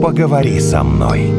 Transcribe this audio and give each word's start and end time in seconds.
поговори 0.00 0.58
со 0.60 0.82
мной. 0.82 1.30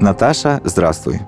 Наташа, 0.00 0.60
здравствуй. 0.64 1.20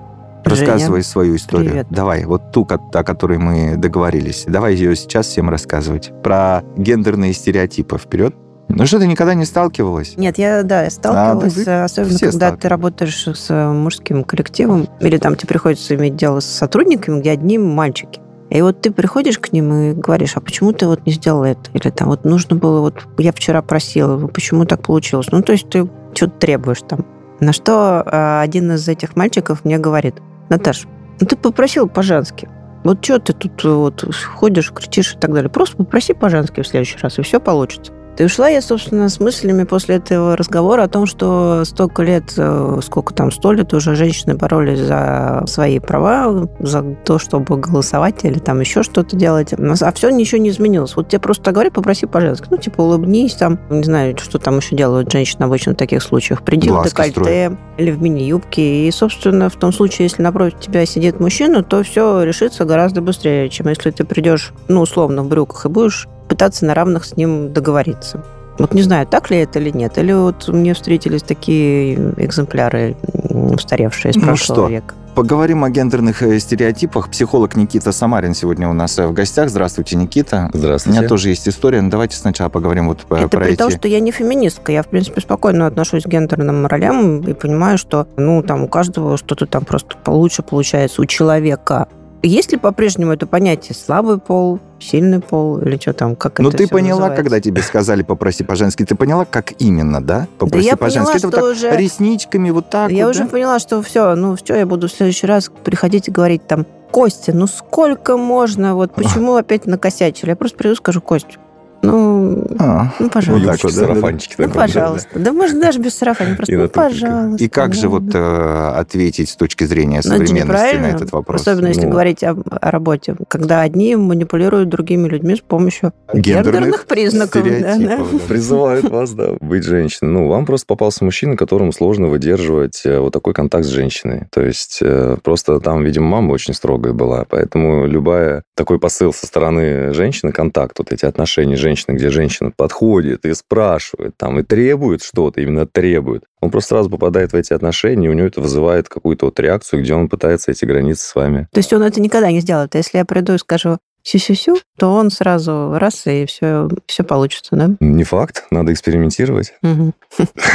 Женя, 0.45 0.59
Рассказывай 0.61 1.03
свою 1.03 1.35
историю. 1.35 1.71
привет. 1.71 1.87
Давай, 1.89 2.25
вот 2.25 2.51
ту, 2.51 2.65
о 2.69 3.03
которой 3.03 3.37
мы 3.37 3.75
договорились. 3.75 4.45
Давай 4.47 4.75
ее 4.75 4.95
сейчас 4.95 5.27
всем 5.27 5.49
рассказывать. 5.49 6.13
Про 6.23 6.63
гендерные 6.77 7.33
стереотипы. 7.33 7.97
Вперед. 7.97 8.33
Ну 8.69 8.85
что, 8.85 8.99
ты 8.99 9.07
никогда 9.07 9.33
не 9.33 9.45
сталкивалась? 9.45 10.15
Нет, 10.15 10.37
я, 10.37 10.63
да, 10.63 10.83
я 10.83 10.89
сталкивалась, 10.89 11.55
вы 11.55 11.63
э, 11.63 11.83
особенно 11.83 12.15
все 12.15 12.29
когда 12.31 12.55
ты 12.55 12.67
работаешь 12.67 13.27
с 13.27 13.49
э, 13.49 13.71
мужским 13.71 14.23
коллективом, 14.23 14.87
или 14.99 15.17
там 15.17 15.35
тебе 15.35 15.47
приходится 15.47 15.95
иметь 15.95 16.15
дело 16.17 16.41
с 16.41 16.45
сотрудниками, 16.45 17.19
где 17.21 17.31
одни 17.31 17.57
мальчики. 17.57 18.19
И 18.49 18.61
вот 18.61 18.81
ты 18.81 18.91
приходишь 18.91 19.39
к 19.39 19.51
ним 19.51 19.73
и 19.73 19.93
говоришь, 19.93 20.37
а 20.37 20.41
почему 20.41 20.71
ты 20.71 20.87
вот 20.87 21.05
не 21.05 21.11
сделал 21.11 21.43
это? 21.43 21.69
Или 21.73 21.89
там 21.89 22.07
вот 22.07 22.23
нужно 22.23 22.55
было, 22.55 22.79
вот 22.81 23.05
я 23.17 23.33
вчера 23.33 23.61
просила, 23.61 24.27
почему 24.27 24.65
так 24.65 24.81
получилось? 24.81 25.27
Ну, 25.31 25.41
то 25.41 25.51
есть 25.51 25.69
ты 25.69 25.89
что-то 26.13 26.37
требуешь 26.39 26.81
там. 26.87 27.05
На 27.39 27.53
что 27.53 28.03
э, 28.05 28.41
один 28.41 28.71
из 28.71 28.87
этих 28.87 29.15
мальчиков 29.15 29.65
мне 29.65 29.77
говорит, 29.77 30.15
Наташ, 30.49 30.87
ну 31.19 31.27
ты 31.27 31.35
попросил 31.35 31.87
по-женски. 31.87 32.49
Вот 32.83 33.03
что 33.03 33.19
ты 33.19 33.33
тут 33.33 33.63
вот 33.63 34.15
ходишь, 34.35 34.71
кричишь 34.71 35.15
и 35.15 35.17
так 35.17 35.33
далее. 35.33 35.49
Просто 35.49 35.77
попроси 35.77 36.13
по-женски 36.13 36.61
в 36.61 36.67
следующий 36.67 36.97
раз, 36.99 37.19
и 37.19 37.21
все 37.21 37.39
получится. 37.39 37.91
И 38.17 38.23
ушла 38.23 38.49
я, 38.49 38.61
собственно, 38.61 39.09
с 39.09 39.19
мыслями 39.19 39.63
после 39.63 39.97
этого 39.97 40.35
разговора 40.35 40.83
о 40.83 40.87
том, 40.87 41.05
что 41.05 41.63
столько 41.65 42.01
лет, 42.01 42.33
э, 42.35 42.79
сколько 42.83 43.13
там, 43.13 43.31
сто 43.31 43.51
лет 43.51 43.73
уже 43.75 43.95
женщины 43.95 44.35
боролись 44.35 44.79
за 44.79 45.43
свои 45.45 45.79
права, 45.79 46.49
за 46.59 46.81
то, 47.05 47.19
чтобы 47.19 47.57
голосовать 47.57 48.23
или 48.23 48.39
там 48.39 48.59
еще 48.59 48.81
что-то 48.81 49.15
делать. 49.15 49.53
А 49.53 49.91
все 49.91 50.09
ничего 50.09 50.41
не 50.41 50.49
изменилось. 50.49 50.95
Вот 50.95 51.09
тебе 51.09 51.19
просто 51.19 51.51
говорят, 51.51 51.73
попроси 51.73 52.07
по-женски. 52.07 52.47
Ну, 52.49 52.57
типа, 52.57 52.81
улыбнись 52.81 53.35
там, 53.35 53.59
не 53.69 53.83
знаю, 53.83 54.17
что 54.17 54.39
там 54.39 54.57
еще 54.57 54.75
делают 54.75 55.11
женщины 55.11 55.43
обычно 55.43 55.73
в 55.73 55.75
таких 55.75 56.01
случаях. 56.01 56.41
Приди 56.41 56.69
в 56.69 56.83
декольте 56.83 57.55
или 57.77 57.91
в 57.91 58.01
мини-юбке. 58.01 58.87
И, 58.87 58.91
собственно, 58.91 59.49
в 59.49 59.55
том 59.57 59.71
случае, 59.71 60.05
если 60.05 60.23
напротив 60.23 60.59
тебя 60.59 60.87
сидит 60.87 61.19
мужчина, 61.19 61.61
то 61.61 61.83
все 61.83 62.23
решится 62.23 62.65
гораздо 62.65 63.01
быстрее, 63.01 63.47
чем 63.49 63.67
если 63.67 63.91
ты 63.91 64.03
придешь, 64.05 64.53
ну, 64.67 64.81
условно, 64.81 65.21
в 65.21 65.27
брюках 65.27 65.65
и 65.65 65.69
будешь 65.69 66.07
пытаться 66.27 66.65
на 66.65 66.73
равных 66.73 67.05
с 67.05 67.15
ним 67.17 67.53
договориться. 67.53 68.23
Вот 68.59 68.73
не 68.73 68.81
знаю, 68.81 69.05
так 69.05 69.29
ли 69.29 69.37
это 69.37 69.59
или 69.59 69.69
нет. 69.69 69.97
Или 69.99 70.13
вот 70.13 70.47
мне 70.47 70.73
встретились 70.73 71.21
такие 71.21 71.93
экземпляры 72.17 72.95
устаревшие 73.29 74.11
из 74.11 74.15
Ну 74.15 74.23
прошлого 74.23 74.61
что? 74.63 74.67
века. 74.69 74.95
Поговорим 75.13 75.63
о 75.63 75.69
гендерных 75.71 76.21
э, 76.21 76.39
стереотипах. 76.39 77.09
Психолог 77.09 77.55
Никита 77.55 77.91
Самарин 77.91 78.35
сегодня 78.35 78.69
у 78.69 78.73
нас 78.73 78.99
э, 78.99 79.07
в 79.07 79.13
гостях. 79.13 79.49
Здравствуйте, 79.49 79.95
Никита. 79.95 80.51
У 80.53 80.57
Здравствуйте. 80.59 80.99
меня 80.99 81.07
тоже 81.09 81.29
есть 81.29 81.47
история, 81.49 81.81
но 81.81 81.89
давайте 81.89 82.15
сначала 82.17 82.49
поговорим 82.49 82.87
вот 82.87 82.99
по- 83.01 83.15
Это 83.15 83.27
про 83.27 83.39
при 83.39 83.49
эти... 83.53 83.57
том, 83.57 83.71
что 83.71 83.87
я 83.87 83.99
не 83.99 84.11
феминистка. 84.11 84.71
Я, 84.71 84.83
в 84.83 84.87
принципе, 84.87 85.21
спокойно 85.21 85.65
отношусь 85.65 86.03
к 86.03 86.07
гендерным 86.07 86.67
ролям 86.67 87.21
и 87.21 87.33
понимаю, 87.33 87.79
что, 87.79 88.07
ну, 88.15 88.43
там 88.43 88.63
у 88.63 88.67
каждого 88.67 89.17
что-то 89.17 89.47
там 89.47 89.65
просто 89.65 89.97
получше 90.03 90.43
получается 90.43 91.01
у 91.01 91.05
человека. 91.05 91.87
Есть 92.23 92.51
ли 92.51 92.57
по-прежнему 92.57 93.13
это 93.13 93.27
понятие 93.27 93.75
слабый 93.75 94.17
пол, 94.17 94.59
сильный 94.79 95.19
пол 95.19 95.59
или 95.59 95.77
что 95.79 95.93
там, 95.93 96.15
как 96.15 96.39
Ну, 96.39 96.49
это 96.49 96.57
ты 96.57 96.67
поняла, 96.67 96.99
называется? 97.01 97.23
когда 97.23 97.39
тебе 97.39 97.61
сказали 97.61 98.01
попроси 98.01 98.43
по-женски, 98.43 98.83
ты 98.85 98.95
поняла, 98.95 99.25
как 99.25 99.53
именно, 99.61 100.01
да? 100.03 100.27
Попроси 100.39 100.65
я 100.67 100.75
по-женски. 100.77 101.11
поняла, 101.11 101.17
Это 101.17 101.27
вот 101.27 101.33
что 101.33 101.41
так 101.65 101.71
уже- 101.73 101.77
ресничками 101.81 102.49
вот 102.49 102.69
так 102.69 102.91
Я 102.91 103.05
вот, 103.05 103.11
уже 103.15 103.23
да? 103.25 103.29
поняла, 103.29 103.59
что 103.59 103.81
все, 103.81 104.15
ну 104.15 104.35
все, 104.35 104.55
я 104.55 104.65
буду 104.65 104.87
в 104.87 104.91
следующий 104.91 105.27
раз 105.27 105.51
приходить 105.63 106.07
и 106.07 106.11
говорить 106.11 106.45
там, 106.47 106.65
Костя, 106.91 107.33
ну 107.33 107.47
сколько 107.47 108.17
можно, 108.17 108.73
вот 108.75 108.91
почему 108.95 109.35
опять 109.35 109.65
накосячили? 109.67 110.29
Я 110.31 110.35
просто 110.35 110.57
приду 110.57 110.75
скажу, 110.75 111.01
Костя, 111.01 111.37
ну, 111.81 112.45
А. 112.59 112.93
ну 112.99 113.05
Ну, 113.05 113.09
пожалуйста. 113.09 113.47
так 113.47 113.63
юбочки, 113.63 113.65
вот, 113.65 113.73
да, 113.75 113.81
да, 113.81 113.87
да. 113.87 113.93
сарафанчики. 113.93 114.35
Ну, 114.37 114.43
такой, 114.43 114.47
да, 114.47 114.53
да. 114.53 114.61
пожалуйста. 114.61 115.19
Да 115.19 115.33
можно 115.33 115.61
даже 115.61 115.79
без 115.79 115.93
сарафана, 115.95 116.35
просто, 116.35 116.53
И 116.53 116.55
ну, 116.55 116.63
на 116.63 116.69
пожалуйста. 116.69 117.43
И 117.43 117.47
как 117.47 117.73
же 117.73 117.81
да, 117.83 117.87
вот 117.89 118.05
да. 118.07 118.19
э, 118.19 118.79
ответить 118.79 119.29
с 119.29 119.35
точки 119.35 119.63
зрения 119.63 120.01
Ну, 120.03 120.15
это 120.15 120.25
современности 120.25 120.33
на 120.33 120.43
неправильно, 120.43 120.85
этот 120.87 121.11
вопрос? 121.11 121.41
Особенно 121.41 121.67
если 121.67 121.85
Ну. 121.85 121.91
говорить 121.91 122.23
о, 122.23 122.35
о 122.49 122.71
работе, 122.71 123.15
когда 123.27 123.61
одни 123.61 123.95
манипулируют 123.95 124.69
другими 124.69 125.07
людьми 125.07 125.35
с 125.35 125.39
помощью 125.39 125.93
гендерных, 126.13 126.85
признаков. 126.85 127.43
да, 127.43 127.77
да. 127.77 127.99
Призывают 128.27 128.89
вас, 128.89 129.11
да, 129.13 129.33
быть 129.39 129.63
женщиной. 129.63 130.09
Ну, 130.11 130.27
вам 130.27 130.45
просто 130.45 130.65
попался 130.67 131.03
мужчина, 131.05 131.37
которому 131.37 131.71
сложно 131.71 132.07
выдерживать 132.07 132.81
э, 132.85 132.99
вот 132.99 133.13
такой 133.13 133.33
контакт 133.33 133.65
с 133.65 133.69
женщиной. 133.69 134.23
То 134.31 134.41
есть 134.41 134.79
э, 134.81 135.17
просто 135.23 135.59
там, 135.59 135.83
видимо, 135.83 136.07
мама 136.07 136.31
очень 136.31 136.53
строгая 136.53 136.93
была, 136.93 137.25
поэтому 137.29 137.85
любая 137.85 138.43
такой 138.55 138.79
посыл 138.79 139.13
со 139.13 139.25
стороны 139.27 139.93
женщины, 139.93 140.31
контакт, 140.31 140.79
вот 140.79 140.91
эти 140.91 141.05
отношения 141.05 141.55
женщины, 141.55 141.66
где 141.75 142.09
женщина 142.09 142.51
подходит 142.55 143.25
и 143.25 143.33
спрашивает 143.33 144.15
там, 144.17 144.39
и 144.39 144.43
требует 144.43 145.03
что-то, 145.03 145.41
именно 145.41 145.65
требует, 145.65 146.23
он 146.41 146.51
просто 146.51 146.69
сразу 146.69 146.89
попадает 146.89 147.33
в 147.33 147.35
эти 147.35 147.53
отношения, 147.53 148.07
и 148.07 148.09
у 148.09 148.13
него 148.13 148.27
это 148.27 148.41
вызывает 148.41 148.89
какую-то 148.89 149.25
вот 149.25 149.39
реакцию, 149.39 149.81
где 149.81 149.93
он 149.93 150.09
пытается 150.09 150.51
эти 150.51 150.65
границы 150.65 151.07
с 151.07 151.15
вами 151.15 151.47
То 151.51 151.59
есть 151.59 151.73
он 151.73 151.83
это 151.83 151.99
никогда 151.99 152.31
не 152.31 152.41
сделает. 152.41 152.75
А 152.75 152.77
если 152.77 152.97
я 152.97 153.05
приду 153.05 153.33
и 153.33 153.37
скажу 153.37 153.77
сю-сю-сю, 154.03 154.57
то 154.77 154.93
он 154.93 155.11
сразу 155.11 155.73
раз, 155.77 156.07
и 156.07 156.25
все, 156.25 156.69
все 156.85 157.03
получится, 157.03 157.55
да? 157.55 157.71
Не 157.79 158.03
факт, 158.03 158.45
надо 158.51 158.71
экспериментировать. 158.71 159.53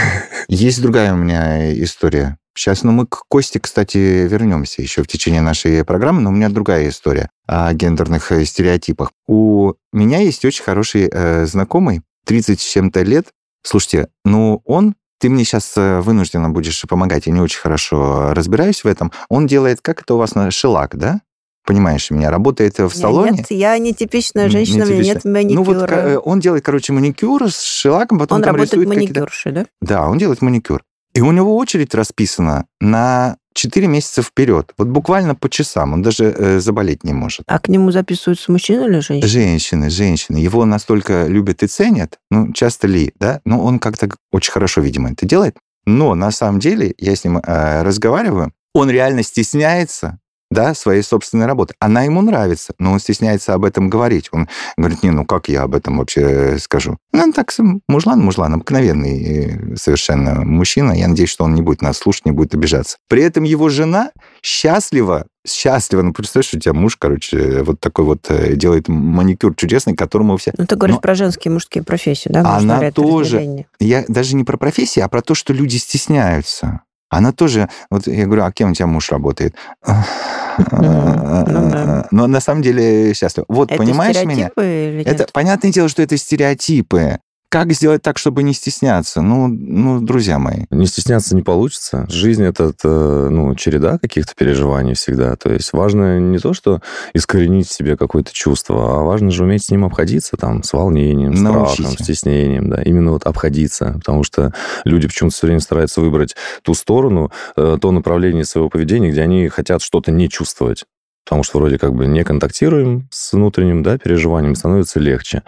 Есть 0.48 0.82
другая 0.82 1.12
у 1.12 1.16
меня 1.16 1.72
история. 1.82 2.38
Сейчас, 2.54 2.82
ну, 2.82 2.92
мы 2.92 3.06
к 3.06 3.22
Косте, 3.28 3.60
кстати, 3.60 3.96
вернемся 3.96 4.82
еще 4.82 5.02
в 5.02 5.08
течение 5.08 5.40
нашей 5.40 5.84
программы, 5.84 6.20
но 6.20 6.30
у 6.30 6.32
меня 6.32 6.48
другая 6.50 6.88
история 6.88 7.30
о 7.46 7.72
гендерных 7.72 8.30
э, 8.30 8.44
стереотипах. 8.44 9.10
У 9.26 9.72
меня 9.92 10.18
есть 10.18 10.44
очень 10.44 10.62
хороший 10.62 11.08
э, 11.10 11.46
знакомый, 11.46 12.02
30 12.26 12.60
с 12.60 12.72
чем-то 12.72 13.02
лет. 13.02 13.28
Слушайте, 13.62 14.08
ну, 14.24 14.60
он 14.64 14.94
ты 15.18 15.28
мне 15.30 15.44
сейчас 15.44 15.74
вынуждена 15.76 16.50
будешь 16.50 16.82
помогать, 16.88 17.26
я 17.28 17.32
не 17.32 17.40
очень 17.40 17.60
хорошо 17.60 18.34
разбираюсь 18.34 18.82
в 18.82 18.88
этом. 18.88 19.12
Он 19.28 19.46
делает, 19.46 19.80
как 19.80 20.02
это 20.02 20.14
у 20.14 20.18
вас 20.18 20.34
на 20.34 20.50
шелак, 20.50 20.96
да? 20.96 21.20
Понимаешь 21.64 22.10
меня, 22.10 22.28
работает 22.28 22.76
в 22.80 22.90
салоне. 22.90 23.38
Нет, 23.38 23.46
я 23.50 23.78
не 23.78 23.94
типичная 23.94 24.46
М, 24.46 24.50
женщина, 24.50 24.84
у 24.84 24.88
меня 24.88 24.96
нет 24.96 25.06
нетипичная. 25.24 25.32
маникюра. 25.32 25.64
Ну 25.64 25.78
вот 25.80 25.88
ка- 25.88 26.18
он 26.18 26.40
делает, 26.40 26.64
короче, 26.64 26.92
маникюр 26.92 27.48
с 27.52 27.62
шелаком, 27.62 28.18
потом 28.18 28.38
он 28.38 28.42
там 28.42 28.56
работает 28.56 28.72
рисует 28.82 28.88
маникюршей, 28.88 29.52
да? 29.52 29.66
Да, 29.80 30.08
он 30.08 30.18
делает 30.18 30.42
маникюр. 30.42 30.82
И 31.14 31.20
у 31.20 31.30
него 31.32 31.56
очередь 31.56 31.94
расписана 31.94 32.66
на 32.80 33.36
4 33.54 33.86
месяца 33.86 34.22
вперед. 34.22 34.72
Вот 34.78 34.88
буквально 34.88 35.34
по 35.34 35.50
часам. 35.50 35.92
Он 35.92 36.02
даже 36.02 36.24
э, 36.24 36.58
заболеть 36.60 37.04
не 37.04 37.12
может. 37.12 37.42
А 37.46 37.58
к 37.58 37.68
нему 37.68 37.90
записываются 37.90 38.50
мужчины 38.50 38.86
или 38.86 39.00
женщины? 39.00 39.28
Женщины, 39.28 39.90
женщины. 39.90 40.36
Его 40.38 40.64
настолько 40.64 41.26
любят 41.26 41.62
и 41.62 41.66
ценят, 41.66 42.18
ну, 42.30 42.52
часто 42.52 42.86
ли, 42.86 43.12
да? 43.18 43.40
Ну, 43.44 43.62
он 43.62 43.78
как-то 43.78 44.08
очень 44.30 44.52
хорошо, 44.52 44.80
видимо, 44.80 45.12
это 45.12 45.26
делает. 45.26 45.56
Но 45.84 46.14
на 46.14 46.30
самом 46.30 46.60
деле, 46.60 46.94
я 46.98 47.14
с 47.14 47.24
ним 47.24 47.38
э, 47.38 47.82
разговариваю, 47.82 48.52
он 48.74 48.90
реально 48.90 49.22
стесняется 49.22 50.18
да, 50.52 50.74
своей 50.74 51.02
собственной 51.02 51.46
работы. 51.46 51.74
Она 51.80 52.02
ему 52.02 52.22
нравится, 52.22 52.74
но 52.78 52.92
он 52.92 53.00
стесняется 53.00 53.54
об 53.54 53.64
этом 53.64 53.88
говорить. 53.88 54.28
Он 54.32 54.48
говорит, 54.76 55.02
не, 55.02 55.10
ну 55.10 55.24
как 55.24 55.48
я 55.48 55.62
об 55.62 55.74
этом 55.74 55.98
вообще 55.98 56.58
скажу? 56.58 56.98
Ну, 57.12 57.22
он 57.22 57.32
так, 57.32 57.50
мужлан, 57.88 58.20
мужлан, 58.20 58.54
обыкновенный 58.54 59.22
э, 59.24 59.76
совершенно 59.76 60.44
мужчина. 60.44 60.92
Я 60.92 61.08
надеюсь, 61.08 61.30
что 61.30 61.44
он 61.44 61.54
не 61.54 61.62
будет 61.62 61.82
нас 61.82 61.98
слушать, 61.98 62.26
не 62.26 62.32
будет 62.32 62.54
обижаться. 62.54 62.98
При 63.08 63.22
этом 63.22 63.44
его 63.44 63.68
жена 63.68 64.12
счастлива, 64.42 65.26
счастлива. 65.46 66.02
Ну, 66.02 66.12
представляешь, 66.12 66.54
у 66.54 66.58
тебя 66.58 66.74
муж, 66.74 66.96
короче, 66.96 67.62
вот 67.62 67.80
такой 67.80 68.04
вот 68.04 68.26
э, 68.30 68.54
делает 68.54 68.88
маникюр 68.88 69.54
чудесный, 69.54 69.94
которому 69.94 70.36
все... 70.36 70.52
Ну, 70.56 70.66
ты 70.66 70.76
говоришь 70.76 70.96
Но- 70.96 71.00
про 71.00 71.14
женские 71.14 71.50
и 71.50 71.54
мужские 71.54 71.82
профессии, 71.84 72.28
да? 72.28 72.56
Она 72.56 72.90
тоже. 72.90 73.66
Я 73.80 74.04
даже 74.08 74.36
не 74.36 74.44
про 74.44 74.56
профессию, 74.56 75.04
а 75.04 75.08
про 75.08 75.22
то, 75.22 75.34
что 75.34 75.52
люди 75.52 75.76
стесняются. 75.76 76.82
Она 77.12 77.32
тоже... 77.32 77.68
Вот 77.90 78.06
я 78.06 78.24
говорю, 78.24 78.44
а 78.44 78.52
кем 78.52 78.70
у 78.70 78.74
тебя 78.74 78.86
муж 78.86 79.12
работает? 79.12 79.54
да. 79.86 82.08
Но 82.10 82.26
на 82.26 82.40
самом 82.40 82.62
деле 82.62 83.12
счастлив. 83.12 83.44
Вот, 83.48 83.68
понимаешь 83.68 84.16
меня? 84.24 84.50
Это 84.56 85.26
понятное 85.30 85.70
дело, 85.70 85.90
что 85.90 86.00
это 86.00 86.16
стереотипы. 86.16 87.18
Как 87.52 87.70
сделать 87.74 88.00
так, 88.00 88.16
чтобы 88.16 88.42
не 88.42 88.54
стесняться? 88.54 89.20
Ну, 89.20 89.46
ну, 89.46 90.00
друзья 90.00 90.38
мои. 90.38 90.64
Не 90.70 90.86
стесняться 90.86 91.36
не 91.36 91.42
получится. 91.42 92.06
Жизнь 92.08 92.42
это, 92.42 92.70
это, 92.70 93.28
ну, 93.28 93.54
череда 93.56 93.98
каких-то 93.98 94.32
переживаний 94.34 94.94
всегда. 94.94 95.36
То 95.36 95.52
есть 95.52 95.74
важно 95.74 96.18
не 96.18 96.38
то, 96.38 96.54
что 96.54 96.80
искоренить 97.12 97.68
в 97.68 97.72
себе 97.74 97.98
какое-то 97.98 98.32
чувство, 98.32 99.00
а 99.00 99.02
важно 99.02 99.30
же 99.30 99.44
уметь 99.44 99.66
с 99.66 99.70
ним 99.70 99.84
обходиться, 99.84 100.38
там, 100.38 100.62
с 100.62 100.72
волнением, 100.72 101.34
Научите. 101.34 101.82
страхом, 101.82 101.98
стеснением, 102.02 102.70
да. 102.70 102.80
Именно 102.80 103.12
вот 103.12 103.26
обходиться. 103.26 103.96
Потому 103.98 104.24
что 104.24 104.54
люди 104.86 105.06
почему-то 105.06 105.36
все 105.36 105.46
время 105.46 105.60
стараются 105.60 106.00
выбрать 106.00 106.34
ту 106.62 106.72
сторону, 106.72 107.30
э, 107.56 107.76
то 107.78 107.90
направление 107.90 108.46
своего 108.46 108.70
поведения, 108.70 109.10
где 109.10 109.20
они 109.20 109.48
хотят 109.48 109.82
что-то 109.82 110.10
не 110.10 110.30
чувствовать. 110.30 110.86
Потому 111.24 111.44
что 111.44 111.58
вроде 111.58 111.78
как 111.78 111.94
бы 111.94 112.06
не 112.06 112.24
контактируем 112.24 113.08
с 113.10 113.32
внутренним 113.32 113.82
да, 113.82 113.98
переживанием, 113.98 114.54
становится 114.54 114.98
легче. 114.98 115.42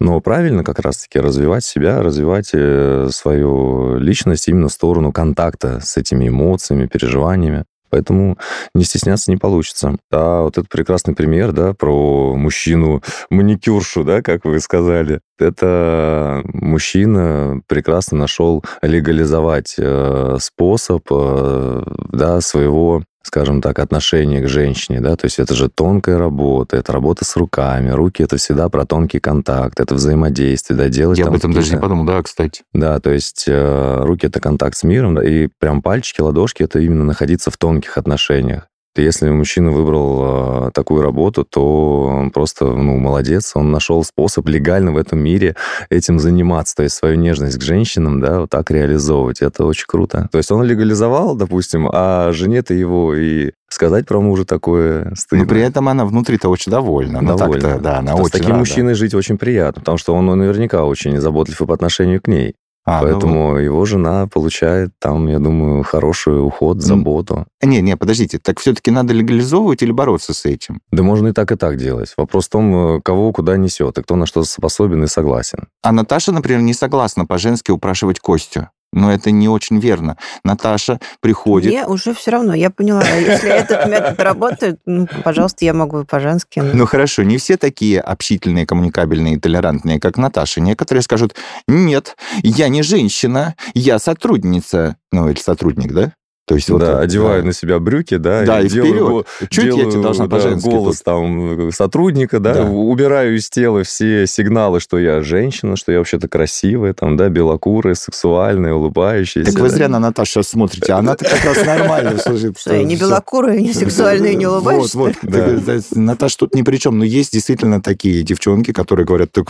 Но 0.00 0.20
правильно 0.20 0.64
как 0.64 0.78
раз-таки 0.78 1.20
развивать 1.20 1.64
себя, 1.64 2.02
развивать 2.02 2.50
э, 2.52 3.08
свою 3.10 3.98
личность 3.98 4.48
именно 4.48 4.68
в 4.68 4.72
сторону 4.72 5.12
контакта 5.12 5.80
с 5.80 5.96
этими 5.96 6.28
эмоциями, 6.28 6.86
переживаниями. 6.86 7.64
Поэтому 7.90 8.36
не 8.74 8.84
стесняться 8.84 9.30
не 9.30 9.36
получится. 9.36 9.96
А 10.10 10.42
вот 10.42 10.58
этот 10.58 10.68
прекрасный 10.68 11.14
пример, 11.14 11.52
да, 11.52 11.72
про 11.72 12.34
мужчину-маникюршу, 12.36 14.04
да, 14.04 14.22
как 14.22 14.44
вы 14.44 14.60
сказали, 14.60 15.20
это 15.38 16.42
мужчина 16.44 17.60
прекрасно 17.66 18.18
нашел 18.18 18.62
легализовать 18.82 19.76
э, 19.78 20.36
способ, 20.40 21.06
э, 21.10 21.82
да, 22.12 22.40
своего 22.40 23.04
скажем 23.28 23.62
так, 23.62 23.78
отношение 23.78 24.42
к 24.42 24.48
женщине, 24.48 25.00
да, 25.00 25.16
то 25.16 25.26
есть 25.26 25.38
это 25.38 25.54
же 25.54 25.68
тонкая 25.68 26.18
работа, 26.18 26.76
это 26.76 26.92
работа 26.92 27.24
с 27.24 27.36
руками, 27.36 27.90
руки 27.90 28.22
это 28.22 28.36
всегда 28.36 28.68
про 28.68 28.84
тонкий 28.84 29.20
контакт, 29.20 29.78
это 29.80 29.94
взаимодействие, 29.94 30.76
да, 30.76 30.88
делать 30.88 31.18
Я 31.18 31.26
об 31.26 31.34
этом 31.34 31.52
даже 31.52 31.74
не 31.74 31.80
подумал, 31.80 32.04
да, 32.04 32.22
кстати. 32.22 32.62
Да, 32.72 32.98
то 32.98 33.10
есть 33.10 33.44
э, 33.46 34.00
руки 34.02 34.26
это 34.26 34.40
контакт 34.40 34.76
с 34.76 34.82
миром, 34.82 35.14
да, 35.14 35.24
и 35.24 35.48
прям 35.58 35.82
пальчики, 35.82 36.20
ладошки 36.20 36.62
это 36.62 36.80
именно 36.80 37.04
находиться 37.04 37.50
в 37.50 37.56
тонких 37.56 37.98
отношениях. 37.98 38.68
Если 39.02 39.30
мужчина 39.30 39.70
выбрал 39.70 40.68
э, 40.68 40.70
такую 40.72 41.02
работу, 41.02 41.44
то 41.44 42.04
он 42.04 42.30
просто, 42.30 42.66
ну, 42.66 42.98
молодец, 42.98 43.52
он 43.54 43.70
нашел 43.70 44.02
способ 44.04 44.48
легально 44.48 44.92
в 44.92 44.96
этом 44.96 45.18
мире 45.18 45.56
этим 45.90 46.18
заниматься, 46.18 46.76
то 46.76 46.82
есть 46.82 46.96
свою 46.96 47.16
нежность 47.16 47.58
к 47.58 47.62
женщинам, 47.62 48.20
да, 48.20 48.40
вот 48.40 48.50
так 48.50 48.70
реализовывать. 48.70 49.42
Это 49.42 49.64
очень 49.64 49.86
круто. 49.86 50.28
То 50.32 50.38
есть 50.38 50.50
он 50.50 50.62
легализовал, 50.62 51.34
допустим, 51.34 51.88
а 51.92 52.32
жене-то 52.32 52.74
его 52.74 53.14
и 53.14 53.52
сказать 53.68 54.06
про 54.06 54.20
мужа 54.20 54.44
такое 54.44 55.12
стыдно. 55.14 55.44
Но 55.44 55.48
при 55.48 55.60
этом 55.60 55.88
она 55.88 56.04
внутри-то 56.04 56.48
очень 56.48 56.72
довольна. 56.72 57.20
Ну, 57.20 57.36
довольна. 57.36 57.78
да, 57.78 57.98
она 57.98 58.12
То 58.12 58.18
очень 58.18 58.28
с 58.28 58.32
таким 58.32 58.48
рада. 58.48 58.58
мужчиной 58.60 58.94
жить 58.94 59.14
очень 59.14 59.38
приятно, 59.38 59.80
потому 59.80 59.98
что 59.98 60.14
он 60.14 60.26
ну, 60.26 60.34
наверняка 60.34 60.84
очень 60.84 61.18
заботлив 61.20 61.60
и 61.60 61.66
по 61.66 61.74
отношению 61.74 62.20
к 62.20 62.28
ней. 62.28 62.54
А, 62.88 63.02
ну 63.02 63.06
Поэтому 63.06 63.56
его 63.56 63.84
жена 63.84 64.26
получает 64.26 64.90
там, 64.98 65.28
я 65.28 65.38
думаю, 65.38 65.82
хороший 65.82 66.42
уход, 66.42 66.80
заботу. 66.80 67.46
Не, 67.62 67.82
не, 67.82 67.96
подождите, 67.96 68.38
так 68.38 68.58
все-таки 68.60 68.90
надо 68.90 69.12
легализовывать 69.12 69.82
или 69.82 69.92
бороться 69.92 70.32
с 70.32 70.46
этим? 70.46 70.80
Да 70.90 71.02
можно 71.02 71.28
и 71.28 71.32
так, 71.32 71.52
и 71.52 71.56
так 71.56 71.76
делать. 71.76 72.14
Вопрос 72.16 72.46
в 72.46 72.50
том, 72.50 72.96
э, 72.96 73.00
кого 73.02 73.30
куда 73.32 73.58
несет, 73.58 73.98
и 73.98 74.02
кто 74.02 74.16
на 74.16 74.24
что 74.24 74.42
способен 74.44 75.04
и 75.04 75.06
согласен. 75.06 75.68
А 75.82 75.92
Наташа, 75.92 76.32
например, 76.32 76.62
не 76.62 76.72
согласна 76.72 77.26
по-женски 77.26 77.70
упрашивать 77.70 78.20
Костю. 78.20 78.68
Но 78.92 79.12
это 79.12 79.30
не 79.30 79.48
очень 79.48 79.78
верно. 79.78 80.16
Наташа 80.44 80.98
приходит... 81.20 81.70
Мне 81.70 81.86
уже 81.86 82.14
все 82.14 82.30
равно, 82.30 82.54
я 82.54 82.70
поняла. 82.70 83.02
Если 83.02 83.50
этот 83.50 83.86
метод 83.86 84.18
работает, 84.20 84.80
ну, 84.86 85.06
пожалуйста, 85.24 85.64
я 85.64 85.74
могу 85.74 86.00
и 86.00 86.04
по-женски. 86.04 86.60
Ну 86.60 86.86
хорошо, 86.86 87.22
не 87.22 87.36
все 87.36 87.56
такие 87.56 88.00
общительные, 88.00 88.66
коммуникабельные, 88.66 89.38
толерантные, 89.38 90.00
как 90.00 90.16
Наташа. 90.16 90.60
Некоторые 90.60 91.02
скажут, 91.02 91.34
нет, 91.66 92.16
я 92.42 92.68
не 92.68 92.82
женщина, 92.82 93.54
я 93.74 93.98
сотрудница. 93.98 94.96
Ну, 95.10 95.28
или 95.28 95.38
сотрудник, 95.38 95.92
да? 95.92 96.12
То 96.48 96.54
есть 96.54 96.70
вот 96.70 96.80
да, 96.80 96.86
это, 96.92 97.00
одеваю 97.00 97.42
да. 97.42 97.48
на 97.48 97.52
себя 97.52 97.78
брюки, 97.78 98.16
да, 98.16 98.42
Да, 98.42 98.62
и 98.62 98.68
делаю, 98.68 99.26
вперед. 99.28 99.50
Чуть 99.50 99.64
я 99.64 99.70
делаю, 99.72 99.90
тебе 99.92 100.02
должна 100.02 100.26
да, 100.26 100.50
голос 100.54 100.96
тут. 100.96 101.04
там 101.04 101.72
сотрудника, 101.72 102.40
да, 102.40 102.54
Да. 102.54 102.64
убираю 102.64 103.36
из 103.36 103.50
тела 103.50 103.82
все 103.82 104.26
сигналы, 104.26 104.80
что 104.80 104.98
я 104.98 105.20
женщина, 105.20 105.76
что 105.76 105.92
я 105.92 105.98
вообще-то 105.98 106.26
красивая, 106.26 106.94
там, 106.94 107.18
да, 107.18 107.28
белокурая, 107.28 107.94
сексуальная, 107.94 108.72
улыбающаяся. 108.72 109.52
Так 109.52 109.60
вы 109.60 109.68
да. 109.68 109.74
зря 109.74 109.88
на 109.88 109.98
Наташу 109.98 110.32
сейчас 110.42 110.48
смотрите. 110.48 110.90
Она-то 110.94 111.26
как 111.26 111.44
раз 111.44 111.66
нормально 111.66 112.18
служит. 112.24 112.58
Что, 112.58 112.74
я 112.74 112.82
не 112.82 112.96
белокурая, 112.96 113.58
не 113.60 113.74
сексуальная, 113.74 114.32
не 114.32 114.46
улыбаюсь, 114.46 114.94
Вот, 114.94 115.16
вот. 115.22 115.84
Наташа 115.94 116.38
тут 116.38 116.54
ни 116.54 116.62
при 116.62 116.78
чем. 116.78 116.96
Но 116.96 117.04
есть 117.04 117.34
действительно 117.34 117.82
такие 117.82 118.22
девчонки, 118.22 118.72
которые 118.72 119.04
говорят, 119.04 119.32
так 119.32 119.48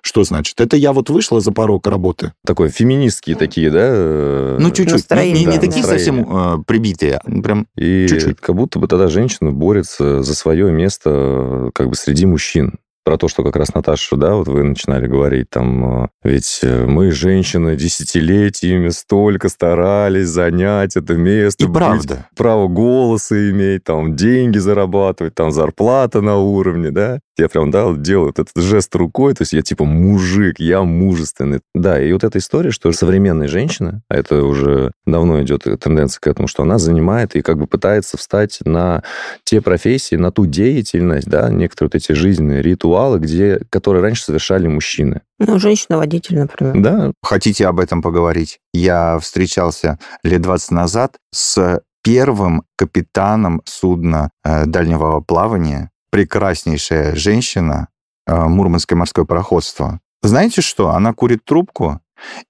что 0.00 0.24
значит? 0.24 0.58
Это 0.62 0.78
я 0.78 0.94
вот 0.94 1.10
вышла 1.10 1.40
за 1.40 1.52
порог 1.52 1.86
работы. 1.86 2.32
Такой 2.46 2.70
феминистские 2.70 3.36
такие, 3.36 3.70
да? 3.70 3.80
э, 3.82 4.56
Ну, 4.58 4.70
чуть-чуть. 4.70 5.10
Не, 5.10 5.58
такие 5.58 5.84
совсем 5.84 6.37
э, 6.38 6.58
прибитые. 6.66 7.20
Прям 7.42 7.66
И 7.76 8.06
Чуть-чуть. 8.08 8.40
как 8.40 8.54
будто 8.54 8.78
бы 8.78 8.86
тогда 8.88 9.08
женщина 9.08 9.50
борется 9.52 10.22
за 10.22 10.34
свое 10.34 10.70
место 10.72 11.10
э, 11.12 11.70
как 11.74 11.88
бы 11.88 11.94
среди 11.94 12.26
мужчин. 12.26 12.74
Про 13.04 13.16
то, 13.16 13.26
что 13.28 13.42
как 13.42 13.56
раз 13.56 13.74
Наташа, 13.74 14.16
да, 14.16 14.34
вот 14.34 14.48
вы 14.48 14.62
начинали 14.64 15.06
говорить, 15.06 15.48
там, 15.48 16.04
э, 16.04 16.08
ведь 16.24 16.60
э, 16.62 16.84
мы, 16.86 17.10
женщины, 17.10 17.74
десятилетиями 17.74 18.90
столько 18.90 19.48
старались 19.48 20.28
занять 20.28 20.94
это 20.96 21.14
место. 21.14 21.64
И 21.64 21.66
быть- 21.66 21.74
правда. 21.74 22.26
право 22.36 22.68
голоса 22.68 23.50
иметь, 23.50 23.84
там, 23.84 24.14
деньги 24.14 24.58
зарабатывать, 24.58 25.34
там, 25.34 25.50
зарплата 25.50 26.20
на 26.20 26.36
уровне, 26.36 26.90
да. 26.90 27.20
Я 27.38 27.48
прям, 27.48 27.70
да, 27.70 27.92
делаю 27.94 28.26
вот 28.26 28.38
этот 28.38 28.62
жест 28.62 28.94
рукой, 28.96 29.34
то 29.34 29.42
есть 29.42 29.52
я 29.52 29.62
типа 29.62 29.84
мужик, 29.84 30.58
я 30.58 30.82
мужественный. 30.82 31.60
Да, 31.74 32.02
и 32.02 32.12
вот 32.12 32.24
эта 32.24 32.38
история, 32.38 32.70
что 32.70 32.90
современная 32.92 33.48
женщина, 33.48 34.02
а 34.08 34.16
это 34.16 34.42
уже 34.42 34.92
давно 35.06 35.42
идет 35.42 35.64
тенденция 35.80 36.20
к 36.20 36.26
этому, 36.26 36.48
что 36.48 36.64
она 36.64 36.78
занимает 36.78 37.36
и 37.36 37.42
как 37.42 37.58
бы 37.58 37.66
пытается 37.66 38.16
встать 38.16 38.58
на 38.64 39.02
те 39.44 39.60
профессии, 39.60 40.16
на 40.16 40.32
ту 40.32 40.46
деятельность, 40.46 41.28
да, 41.28 41.48
некоторые 41.50 41.90
вот 41.92 41.94
эти 41.94 42.12
жизненные 42.12 42.62
ритуалы, 42.62 43.18
где, 43.18 43.60
которые 43.70 44.02
раньше 44.02 44.24
совершали 44.24 44.66
мужчины. 44.66 45.22
Ну, 45.38 45.58
женщина-водитель, 45.60 46.38
например. 46.38 46.74
Да, 46.80 47.12
Хотите 47.22 47.66
об 47.66 47.78
этом 47.78 48.02
поговорить? 48.02 48.58
Я 48.72 49.18
встречался 49.18 49.98
лет 50.22 50.40
20 50.42 50.70
назад 50.72 51.16
с 51.32 51.82
первым 52.02 52.62
капитаном 52.76 53.60
судна 53.64 54.30
э, 54.44 54.66
дальнего 54.66 55.20
плавания, 55.20 55.90
прекраснейшая 56.10 57.14
женщина, 57.14 57.88
э, 58.26 58.34
Мурманское 58.34 58.96
морское 58.96 59.24
пароходство. 59.24 60.00
Знаете 60.22 60.62
что? 60.62 60.90
Она 60.90 61.12
курит 61.12 61.44
трубку, 61.44 62.00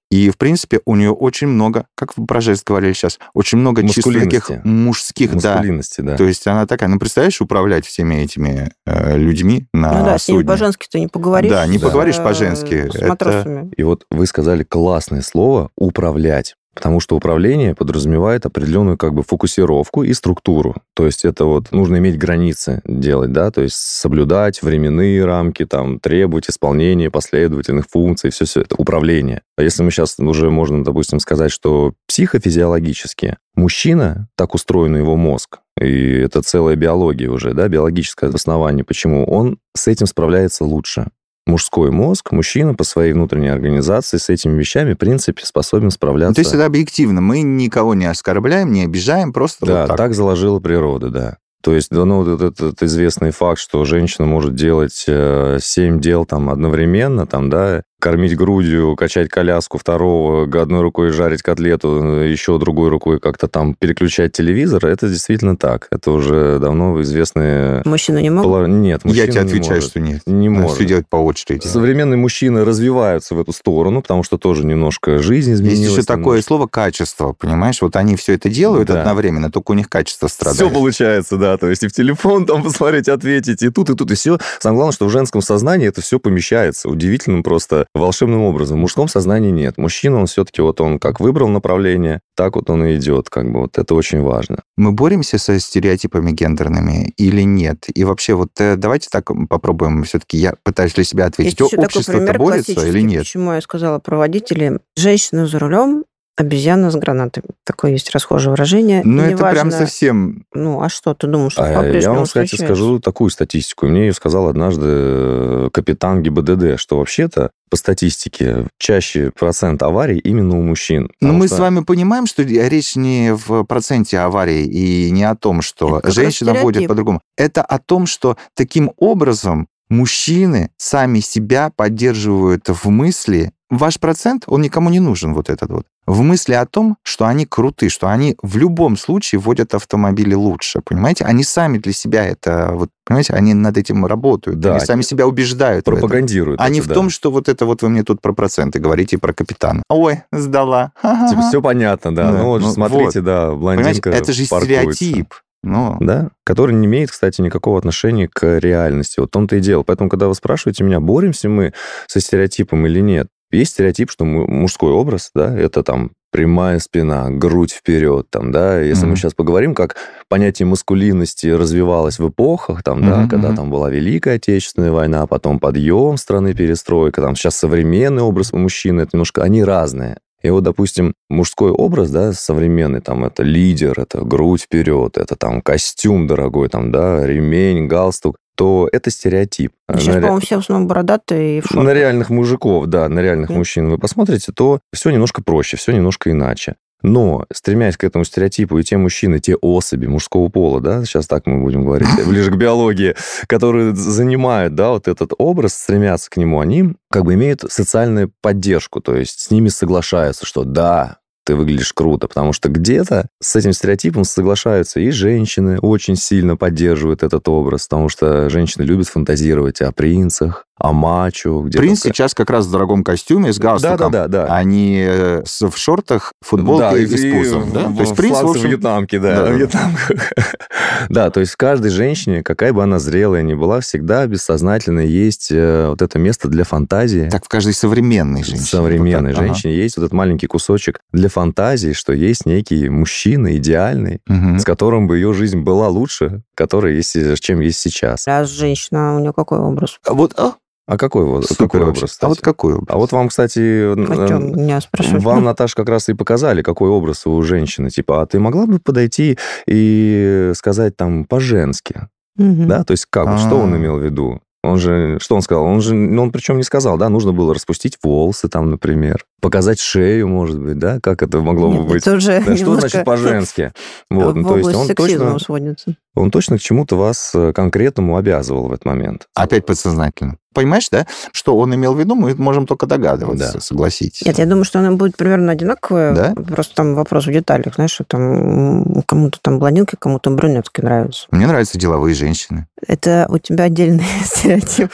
и, 0.09 0.29
в 0.31 0.37
принципе, 0.37 0.79
у 0.85 0.95
нее 0.95 1.11
очень 1.11 1.47
много, 1.47 1.85
как 1.95 2.17
вы 2.17 2.25
про 2.25 2.41
жест 2.41 2.65
говорили 2.65 2.93
сейчас, 2.93 3.19
очень 3.33 3.59
много 3.59 3.87
чисто 3.87 4.11
таких 4.11 4.49
мужских, 4.63 5.35
да. 5.35 5.61
да. 5.99 6.17
То 6.17 6.23
есть 6.23 6.47
она 6.47 6.65
такая, 6.65 6.89
ну, 6.89 6.97
представляешь, 6.97 7.39
управлять 7.41 7.85
всеми 7.85 8.15
этими 8.15 8.71
э, 8.87 9.17
людьми 9.17 9.67
на 9.73 9.99
Ну 9.99 10.05
да, 10.05 10.17
с 10.17 10.27
ними 10.27 10.39
судне. 10.39 10.47
по-женски-то 10.47 10.99
не 10.99 11.07
поговоришь. 11.07 11.51
Да, 11.51 11.65
не 11.67 11.77
поговоришь 11.77 12.17
э, 12.17 12.23
по-женски. 12.23 12.89
С 12.89 12.95
Это- 12.95 13.07
матросами. 13.07 13.71
И 13.77 13.83
вот 13.83 14.05
вы 14.09 14.25
сказали 14.25 14.63
классное 14.63 15.21
слово 15.21 15.69
«управлять». 15.77 16.55
Потому 16.79 17.01
что 17.01 17.17
управление 17.17 17.75
подразумевает 17.75 18.45
определенную 18.45 18.97
как 18.97 19.13
бы 19.13 19.21
фокусировку 19.21 20.03
и 20.03 20.13
структуру. 20.13 20.75
То 20.95 21.05
есть 21.05 21.25
это 21.25 21.43
вот 21.43 21.73
нужно 21.73 21.97
иметь 21.97 22.17
границы 22.17 22.81
делать, 22.85 23.33
да, 23.33 23.51
то 23.51 23.61
есть 23.61 23.75
соблюдать 23.75 24.61
временные 24.61 25.25
рамки, 25.25 25.65
там, 25.65 25.99
требовать 25.99 26.49
исполнения 26.49 27.11
последовательных 27.11 27.85
функций, 27.89 28.29
все, 28.29 28.45
все 28.45 28.61
это 28.61 28.75
управление. 28.77 29.41
А 29.57 29.63
если 29.63 29.83
мы 29.83 29.91
сейчас 29.91 30.17
уже 30.19 30.49
можем, 30.49 30.85
допустим, 30.85 31.19
сказать, 31.19 31.51
что 31.51 31.95
психофизиологически 32.07 33.35
мужчина, 33.55 34.29
так 34.37 34.55
устроен 34.55 34.95
его 34.95 35.17
мозг, 35.17 35.59
и 35.77 36.13
это 36.13 36.41
целая 36.41 36.77
биология 36.77 37.29
уже, 37.29 37.53
да, 37.53 37.67
биологическое 37.67 38.29
основание, 38.29 38.85
почему 38.85 39.25
он 39.25 39.57
с 39.75 39.89
этим 39.89 40.05
справляется 40.05 40.63
лучше 40.63 41.07
мужской 41.49 41.91
мозг, 41.91 42.31
мужчина 42.31 42.73
по 42.73 42.83
своей 42.83 43.13
внутренней 43.13 43.49
организации 43.49 44.17
с 44.17 44.29
этими 44.29 44.57
вещами, 44.57 44.93
в 44.93 44.97
принципе, 44.97 45.45
способен 45.45 45.91
справляться. 45.91 46.29
Ну, 46.29 46.35
то 46.35 46.41
есть 46.41 46.53
это 46.53 46.65
объективно. 46.65 47.21
Мы 47.21 47.41
никого 47.41 47.93
не 47.93 48.05
оскорбляем, 48.05 48.71
не 48.71 48.85
обижаем, 48.85 49.33
просто 49.33 49.65
да, 49.65 49.81
вот 49.81 49.87
так. 49.89 49.97
так. 49.97 50.13
заложила 50.13 50.59
природа, 50.59 51.09
да. 51.09 51.37
То 51.61 51.73
есть, 51.73 51.89
да, 51.91 52.05
ну, 52.05 52.23
вот 52.23 52.41
этот, 52.41 52.81
известный 52.83 53.31
факт, 53.31 53.59
что 53.59 53.83
женщина 53.83 54.25
может 54.25 54.55
делать 54.55 55.03
э, 55.07 55.57
семь 55.61 55.99
дел 55.99 56.25
там 56.25 56.49
одновременно, 56.49 57.27
там, 57.27 57.49
да, 57.49 57.83
кормить 57.99 58.35
грудью, 58.35 58.95
качать 58.95 59.29
коляску 59.29 59.77
второго, 59.77 60.43
одной 60.61 60.81
рукой 60.81 61.11
жарить 61.11 61.41
котлету, 61.41 62.21
еще 62.23 62.57
другой 62.59 62.89
рукой 62.89 63.19
как-то 63.19 63.47
там 63.47 63.75
переключать 63.75 64.31
телевизор, 64.31 64.85
это 64.85 65.07
действительно 65.09 65.55
так. 65.57 65.87
Это 65.91 66.11
уже 66.11 66.59
давно 66.59 67.01
известные... 67.01 67.81
Мужчина 67.85 68.19
не 68.19 68.29
мог? 68.29 68.43
пола- 68.43 68.65
Нет, 68.67 69.01
Я 69.03 69.09
мужчина 69.09 69.27
тебе 69.27 69.41
не 69.41 69.47
отвечаю, 69.47 69.75
может. 69.75 69.89
что 69.89 69.99
нет. 69.99 70.21
Не 70.25 70.49
Надо 70.49 70.61
может. 70.63 70.77
все 70.77 70.85
делать 70.85 71.05
по 71.09 71.17
очереди. 71.17 71.65
Современные 71.67 72.17
мужчины 72.17 72.65
развиваются 72.65 73.35
в 73.35 73.39
эту 73.41 73.51
сторону, 73.53 74.01
потому 74.01 74.23
что 74.23 74.37
тоже 74.37 74.65
немножко 74.65 75.19
жизнь 75.19 75.53
изменилась. 75.53 75.79
Есть 75.79 75.91
еще 75.97 76.03
такое 76.03 76.23
немножко. 76.23 76.47
слово 76.47 76.67
качество, 76.67 77.33
понимаешь? 77.33 77.81
Вот 77.81 77.95
они 77.95 78.15
все 78.15 78.33
это 78.33 78.49
делают 78.49 78.87
Да. 78.87 78.99
одновременно, 79.01 79.51
только 79.51 79.71
у 79.71 79.73
них 79.75 79.89
качество 79.89 80.27
Все 80.27 80.35
страдает. 80.35 80.73
получается, 80.73 81.37
да. 81.37 81.57
То 81.57 81.69
есть 81.69 81.83
и 81.83 81.87
в 81.87 81.93
телефон 81.93 82.45
там 82.45 82.63
посмотреть, 82.63 83.07
ответить, 83.09 83.61
и 83.61 83.69
тут, 83.69 83.89
и 83.89 83.95
тут, 83.95 84.11
и 84.11 84.15
все. 84.15 84.37
Самое 84.59 84.77
главное, 84.77 84.93
что 84.93 85.05
в 85.05 85.09
женском 85.09 85.41
сознании 85.41 85.87
это 85.87 86.01
все 86.01 86.19
помещается 86.19 86.89
удивительным 86.89 87.43
просто 87.43 87.85
волшебным 87.93 88.41
образом. 88.41 88.77
В 88.77 88.81
мужском 88.81 89.07
сознании 89.07 89.51
нет. 89.51 89.77
Мужчина, 89.77 90.19
он 90.19 90.27
все-таки 90.27 90.61
вот 90.61 90.79
он 90.81 90.99
как 90.99 91.19
выбрал 91.19 91.47
направление, 91.47 92.21
так 92.35 92.55
вот 92.55 92.69
он 92.69 92.85
и 92.85 92.95
идет. 92.95 93.29
Как 93.29 93.51
бы 93.51 93.61
вот 93.61 93.77
это 93.77 93.95
очень 93.95 94.21
важно. 94.21 94.57
Мы 94.77 94.91
боремся 94.91 95.37
со 95.37 95.59
стереотипами 95.59 96.31
гендерными 96.31 97.13
или 97.17 97.41
нет? 97.41 97.85
И 97.93 98.03
вообще, 98.03 98.33
вот 98.33 98.49
э, 98.59 98.75
давайте 98.75 99.09
так 99.11 99.31
попробуем. 99.49 100.03
Все-таки 100.03 100.37
я 100.37 100.53
пытаюсь 100.63 100.93
для 100.93 101.03
себя 101.03 101.25
ответить. 101.25 101.59
Есть 101.59 101.71
еще 101.71 101.81
такой 101.81 101.85
Общество-то 101.85 102.17
пример 102.19 102.37
борется 102.37 102.87
или 102.87 103.01
нет? 103.01 103.21
почему 103.21 103.53
я 103.53 103.61
сказала 103.61 103.99
про 103.99 104.17
водителей. 104.17 104.79
Женщина 104.95 105.47
за 105.47 105.59
рулем 105.59 106.03
обезьяна 106.39 106.89
с 106.89 106.95
гранатами. 106.95 107.45
Такое 107.65 107.91
есть 107.91 108.09
расхожее 108.11 108.51
выражение. 108.51 109.01
Ну, 109.03 109.23
И 109.23 109.27
это 109.33 109.37
прям 109.37 109.67
неважно- 109.67 109.71
совсем... 109.71 110.45
Ну, 110.53 110.81
а 110.81 110.89
что, 110.89 111.13
ты 111.13 111.27
думаешь, 111.27 111.51
что 111.53 111.63
А 111.63 111.85
я 111.85 112.11
вам, 112.13 112.23
кстати, 112.25 112.55
скажу 112.55 112.99
такую 112.99 113.29
статистику. 113.29 113.87
Мне 113.87 114.07
ее 114.07 114.13
сказал 114.13 114.47
однажды 114.47 114.85
э, 114.87 115.69
капитан 115.73 116.23
ГИБДД, 116.23 116.79
что 116.79 116.97
вообще-то 116.97 117.51
по 117.69 117.75
статистике 117.75 118.67
чаще 118.79 119.31
процент 119.37 119.83
аварий 119.83 120.17
именно 120.19 120.57
у 120.57 120.61
мужчин. 120.61 121.03
Но 121.03 121.09
Потому 121.19 121.39
мы 121.39 121.47
что- 121.47 121.55
с 121.57 121.59
вами 121.59 121.83
понимаем, 121.83 122.25
что 122.25 122.41
речь 122.43 122.95
не 122.95 123.33
в 123.33 123.63
проценте 123.65 124.19
аварий 124.19 124.65
и 124.65 125.11
не 125.11 125.23
о 125.25 125.35
том, 125.35 125.61
что 125.61 125.99
Это 125.99 126.11
женщина 126.11 126.53
водит 126.53 126.87
по-другому. 126.87 127.21
Это 127.37 127.61
о 127.63 127.79
том, 127.79 128.05
что 128.05 128.37
таким 128.55 128.91
образом 128.97 129.67
мужчины 129.89 130.71
сами 130.77 131.19
себя 131.19 131.71
поддерживают 131.75 132.67
в 132.69 132.89
мысли. 132.89 133.51
Ваш 133.69 133.99
процент, 133.99 134.45
он 134.47 134.61
никому 134.61 134.89
не 134.89 134.99
нужен, 134.99 135.35
вот 135.35 135.49
этот 135.49 135.69
вот. 135.69 135.85
В 136.07 136.21
мысли 136.21 136.53
о 136.53 136.65
том, 136.65 136.97
что 137.03 137.27
они 137.27 137.45
круты, 137.45 137.89
что 137.89 138.07
они 138.07 138.35
в 138.41 138.57
любом 138.57 138.97
случае 138.97 139.37
водят 139.37 139.75
автомобили 139.75 140.33
лучше, 140.33 140.81
понимаете? 140.83 141.23
Они 141.25 141.43
сами 141.43 141.77
для 141.77 141.93
себя 141.93 142.25
это, 142.25 142.71
вот, 142.73 142.89
понимаете, 143.05 143.33
они 143.33 143.53
над 143.53 143.77
этим 143.77 144.07
работают, 144.07 144.59
Да, 144.59 144.71
они 144.71 144.79
сами 144.79 145.03
себя 145.03 145.27
убеждают 145.27 145.83
в 145.83 145.85
пропагандируют. 145.85 146.59
А 146.59 146.67
не 146.69 146.81
в 146.81 146.87
да. 146.87 146.95
том, 146.95 147.11
что 147.11 147.29
вот 147.29 147.47
это 147.47 147.67
вот 147.67 147.83
вы 147.83 147.89
мне 147.89 148.03
тут 148.03 148.21
про 148.21 148.33
проценты 148.33 148.79
говорите, 148.79 149.19
про 149.19 149.33
капитана. 149.33 149.83
Ой, 149.87 150.23
сдала. 150.31 150.93
Типа, 151.03 151.43
все 151.47 151.61
понятно, 151.61 152.15
да. 152.15 152.31
Да, 152.31 152.37
Ну 152.39 152.45
вот 152.45 152.61
ну 152.61 152.71
смотрите, 152.71 153.21
да, 153.21 153.49
Понимаете, 153.51 154.01
блондинка 154.01 154.09
это 154.09 154.33
же 154.33 154.47
паркуется. 154.47 154.93
стереотип. 154.95 155.33
Ну, 155.61 155.97
Да, 155.99 156.29
который 156.45 156.73
не 156.73 156.85
имеет, 156.87 157.11
кстати, 157.11 157.41
никакого 157.41 157.77
отношения 157.77 158.27
к 158.27 158.59
реальности. 158.59 159.19
Вот 159.19 159.29
в 159.29 159.31
том-то 159.31 159.57
и 159.57 159.59
дело. 159.59 159.83
Поэтому, 159.83 160.09
когда 160.09 160.27
вы 160.27 160.35
спрашиваете 160.35 160.83
меня, 160.83 160.99
боремся 160.99 161.49
мы 161.49 161.73
со 162.07 162.19
стереотипом 162.21 162.85
или 162.87 163.01
нет, 163.01 163.27
есть 163.51 163.71
стереотип, 163.71 164.09
что 164.11 164.25
му- 164.25 164.47
мужской 164.47 164.91
образ, 164.91 165.31
да, 165.35 165.53
это 165.57 165.83
там 165.83 166.11
прямая 166.31 166.77
спина, 166.79 167.29
грудь 167.31 167.71
вперед, 167.73 168.27
там, 168.29 168.51
да. 168.51 168.79
Если 168.79 169.03
мы 169.05 169.09
Мгм. 169.11 169.17
сейчас 169.17 169.33
поговорим, 169.33 169.73
как 169.73 169.95
понятие 170.29 170.67
маскулинности 170.67 171.47
развивалось 171.47 172.19
в 172.19 172.29
эпохах, 172.29 172.83
там, 172.83 173.03
да, 173.03 173.21
Мгм, 173.21 173.29
когда 173.29 173.53
там 173.53 173.71
была 173.71 173.89
Великая 173.89 174.35
Отечественная 174.35 174.91
война, 174.91 175.25
потом 175.25 175.59
подъем 175.59 176.17
страны, 176.17 176.53
перестройка, 176.53 177.21
там 177.21 177.35
сейчас 177.35 177.57
современный 177.57 178.21
образ 178.21 178.53
мужчины, 178.53 179.01
это 179.01 179.09
немножко, 179.13 179.41
они 179.43 179.63
разные. 179.63 180.19
И 180.41 180.49
вот, 180.49 180.63
допустим, 180.63 181.13
мужской 181.29 181.71
образ, 181.71 182.09
да, 182.11 182.33
современный, 182.33 183.01
там, 183.01 183.25
это 183.25 183.43
лидер, 183.43 183.99
это 183.99 184.21
грудь 184.21 184.61
вперед, 184.61 185.17
это 185.17 185.35
там 185.35 185.61
костюм 185.61 186.27
дорогой, 186.27 186.69
там, 186.69 186.91
да, 186.91 187.25
ремень, 187.25 187.87
галстук, 187.87 188.37
то 188.55 188.89
это 188.91 189.09
стереотип. 189.09 189.71
Сейчас, 189.89 190.07
На 190.07 190.13
по-моему, 190.21 190.39
все 190.39 190.57
в 190.57 190.59
основном 190.59 190.87
бородатые 190.87 191.59
и 191.59 191.61
в 191.61 191.71
на 191.71 191.93
реальных 191.93 192.29
мужиков, 192.29 192.87
да, 192.87 193.07
на 193.07 193.19
реальных 193.19 193.49
Мгм. 193.49 193.59
мужчин 193.59 193.89
вы 193.89 193.97
посмотрите, 193.97 194.51
то 194.51 194.79
все 194.93 195.09
немножко 195.11 195.41
проще, 195.41 195.77
все 195.77 195.91
немножко 195.93 196.31
иначе. 196.31 196.75
Но, 197.01 197.45
стремясь 197.53 197.97
к 197.97 198.03
этому 198.03 198.25
стереотипу, 198.25 198.77
и 198.77 198.83
те 198.83 198.97
мужчины, 198.97 199.39
те 199.39 199.55
особи 199.55 200.07
мужского 200.07 200.49
пола, 200.49 200.81
да, 200.81 201.05
сейчас 201.05 201.27
так 201.27 201.45
мы 201.45 201.61
будем 201.61 201.85
говорить, 201.85 202.09
ближе 202.27 202.51
к 202.51 202.55
биологии, 202.55 203.15
которые 203.47 203.95
занимают, 203.95 204.75
да, 204.75 204.89
вот 204.91 205.07
этот 205.07 205.31
образ, 205.37 205.73
стремятся 205.73 206.29
к 206.29 206.37
нему, 206.37 206.59
они 206.59 206.93
как 207.09 207.23
бы 207.23 207.35
имеют 207.35 207.63
социальную 207.69 208.31
поддержку, 208.41 208.99
то 208.99 209.15
есть 209.15 209.39
с 209.39 209.51
ними 209.51 209.69
соглашаются, 209.69 210.45
что 210.45 210.63
да, 210.63 211.19
ты 211.49 211.55
выглядишь 211.55 211.93
круто, 211.93 212.27
потому 212.27 212.53
что 212.53 212.69
где-то 212.69 213.27
с 213.41 213.55
этим 213.55 213.73
стереотипом 213.73 214.23
соглашаются 214.23 214.99
и 214.99 215.09
женщины, 215.09 215.79
очень 215.79 216.15
сильно 216.15 216.55
поддерживают 216.55 217.23
этот 217.23 217.47
образ, 217.47 217.87
потому 217.87 218.07
что 218.07 218.51
женщины 218.51 218.83
любят 218.83 219.07
фантазировать 219.07 219.81
о 219.81 219.91
принцах, 219.91 220.65
о 220.79 220.91
мачо. 220.93 221.61
где 221.61 221.77
принц 221.77 222.01
только- 222.01 222.15
сейчас 222.15 222.33
как 222.33 222.49
раз 222.49 222.65
в 222.65 222.71
дорогом 222.71 223.03
костюме 223.03 223.51
с 223.53 223.59
галстуком. 223.59 224.11
Да, 224.11 224.27
да, 224.27 224.27
да, 224.27 224.47
да. 224.47 224.55
А 224.55 224.63
э, 224.63 225.43
с- 225.45 225.61
в 225.69 225.77
шортах, 225.77 226.33
футболке 226.41 227.03
и, 227.03 227.05
с 227.07 227.21
пузом. 227.35 227.71
Да? 227.73 227.87
в- 227.87 227.95
То 227.95 228.01
есть 228.01 228.13
в 228.13 228.15
принц, 228.15 228.37
в 228.41 228.47
общем, 228.49 228.69
вьетнамке, 228.69 229.19
да, 229.19 229.43
да. 229.45 229.51
вьетнамках. 229.51 230.31
Да, 231.09 231.29
то 231.29 231.39
есть 231.39 231.53
в 231.53 231.57
каждой 231.57 231.91
женщине, 231.91 232.43
какая 232.43 232.73
бы 232.73 232.83
она 232.83 232.99
зрелая 232.99 233.41
ни 233.41 233.53
была, 233.53 233.79
всегда 233.79 234.25
бессознательно 234.27 234.99
есть 234.99 235.47
э, 235.51 235.87
вот 235.89 236.01
это 236.01 236.19
место 236.19 236.47
для 236.49 236.63
фантазии. 236.65 237.29
Так 237.31 237.45
в 237.45 237.47
каждой 237.47 237.73
современной 237.73 238.43
женщине. 238.43 238.65
современной 238.65 239.29
Вот 239.31 239.35
так, 239.37 239.45
ага. 239.45 239.53
женщине 239.53 239.75
есть 239.75 239.95
вот 239.97 240.03
этот 240.03 240.13
маленький 240.13 240.47
кусочек 240.47 240.99
для 241.13 241.29
фантазии, 241.29 241.93
что 241.93 242.11
есть 242.13 242.45
некий 242.45 242.89
мужчина 242.89 243.55
идеальный, 243.57 244.19
Мгм. 244.27 244.59
с 244.59 244.65
которым 244.65 245.07
бы 245.07 245.15
ее 245.17 245.33
жизнь 245.33 245.59
была 245.61 245.87
лучше, 245.87 246.41
который 246.55 246.95
есть, 246.97 247.15
э, 247.15 247.35
чем 247.39 247.61
есть 247.61 247.79
сейчас. 247.79 248.27
А 248.27 248.43
женщина, 248.43 249.15
у 249.15 249.19
нее 249.19 249.33
какой 249.33 249.59
образ? 249.59 249.99
А 250.05 250.13
Вот, 250.13 250.33
а, 250.37 250.53
А 250.89 250.97
какой, 250.97 251.23
вот, 251.23 251.45
супер 251.45 251.65
какой 251.65 251.79
вообще. 251.81 251.99
образ? 251.99 252.17
А 252.21 252.27
вот 252.27 252.37
кстати? 252.37 252.45
какой 252.45 252.73
образ? 252.73 252.87
А 252.89 252.97
вот 252.97 253.11
вам, 253.11 253.27
кстати, 253.27 253.59
э, 253.59 253.95
меня 253.95 254.81
спрашивают? 254.81 255.23
Вам, 255.23 255.43
Наташа, 255.43 255.75
как 255.75 255.87
раз 255.87 256.09
и 256.09 256.15
показали, 256.15 256.63
какой 256.63 256.89
образ 256.89 257.27
у 257.27 257.39
женщины. 257.43 257.91
Типа, 257.91 258.23
а 258.23 258.25
ты 258.25 258.39
могла 258.39 258.65
бы 258.65 258.79
подойти 258.79 259.37
и 259.67 260.51
сказать 260.55 260.97
там 260.97 261.25
по-женски? 261.25 262.07
Мгм. 262.37 262.67
Да, 262.67 262.83
то 262.83 262.93
есть 262.93 263.05
как? 263.07 263.27
вот 263.27 263.39
Что 263.39 263.57
он 263.57 263.75
А. 263.75 263.77
имел 263.77 263.97
в 263.97 264.03
виду? 264.03 264.41
Он 264.63 264.77
же, 264.77 265.19
что 265.21 265.35
он 265.35 265.41
сказал? 265.41 265.63
Он 265.63 265.79
же, 265.79 265.93
ну, 265.93 266.23
он 266.23 266.31
причем 266.31 266.57
не 266.57 266.63
сказал, 266.63 266.97
да, 266.97 267.07
нужно 267.07 267.31
было 267.31 267.53
распустить 267.53 267.97
волосы 268.03 268.49
там, 268.49 268.69
например, 268.71 269.23
показать 269.41 269.79
шею, 269.79 270.27
может 270.27 270.59
быть, 270.59 270.77
да, 270.77 270.99
как 271.01 271.21
это 271.21 271.39
могло 271.39 271.71
Нет, 271.71 271.81
бы 271.81 271.87
быть? 271.87 272.01
это 272.01 272.17
уже 272.17 272.39
Да, 272.39 272.55
что 272.55 272.65
немножко 272.65 272.89
значит 272.89 273.05
по-женски? 273.05 273.71
Вот, 274.09 274.35
ну, 274.35 274.49
то 274.49 274.57
есть 274.57 274.75
он 274.75 274.87
точно, 274.89 275.39
сводится. 275.39 275.95
Он 276.15 276.31
точно 276.31 276.57
к 276.57 276.61
чему-то 276.61 276.95
вас 276.97 277.31
э, 277.33 277.53
конкретному 277.53 278.17
обязывал 278.17 278.67
в 278.67 278.71
этот 278.71 278.85
момент. 278.85 279.27
Опять 279.35 279.65
подсознательно. 279.65 280.37
Понимаешь, 280.53 280.89
да? 280.89 281.05
Что 281.31 281.55
он 281.57 281.73
имел 281.75 281.93
в 281.93 281.99
виду, 281.99 282.15
мы 282.15 282.33
можем 282.35 282.65
только 282.65 282.87
догадываться, 282.87 283.53
Да. 283.53 283.59
согласитесь. 283.59 284.25
Нет, 284.25 284.39
я 284.39 284.45
думаю, 284.45 284.65
что 284.65 284.79
она 284.79 284.91
будет 284.91 285.15
примерно 285.15 285.51
одинаковая. 285.51 286.13
Да? 286.13 286.33
Просто 286.33 286.73
там 286.75 286.95
вопрос 286.95 287.27
в 287.27 287.31
деталях. 287.31 287.75
Знаешь, 287.75 287.91
что 287.91 288.03
там 288.03 289.03
кому-то 289.05 289.37
там 289.41 289.59
блондинки, 289.59 289.95
кому-то 289.97 290.31
брюнетки 290.31 290.81
нравятся. 290.81 291.27
Мне 291.31 291.45
нравятся 291.45 291.77
деловые 291.77 292.15
женщины. 292.15 292.67
Это 292.85 293.27
у 293.29 293.37
тебя 293.37 293.65
отдельный 293.65 294.05
стереотип. 294.25 294.91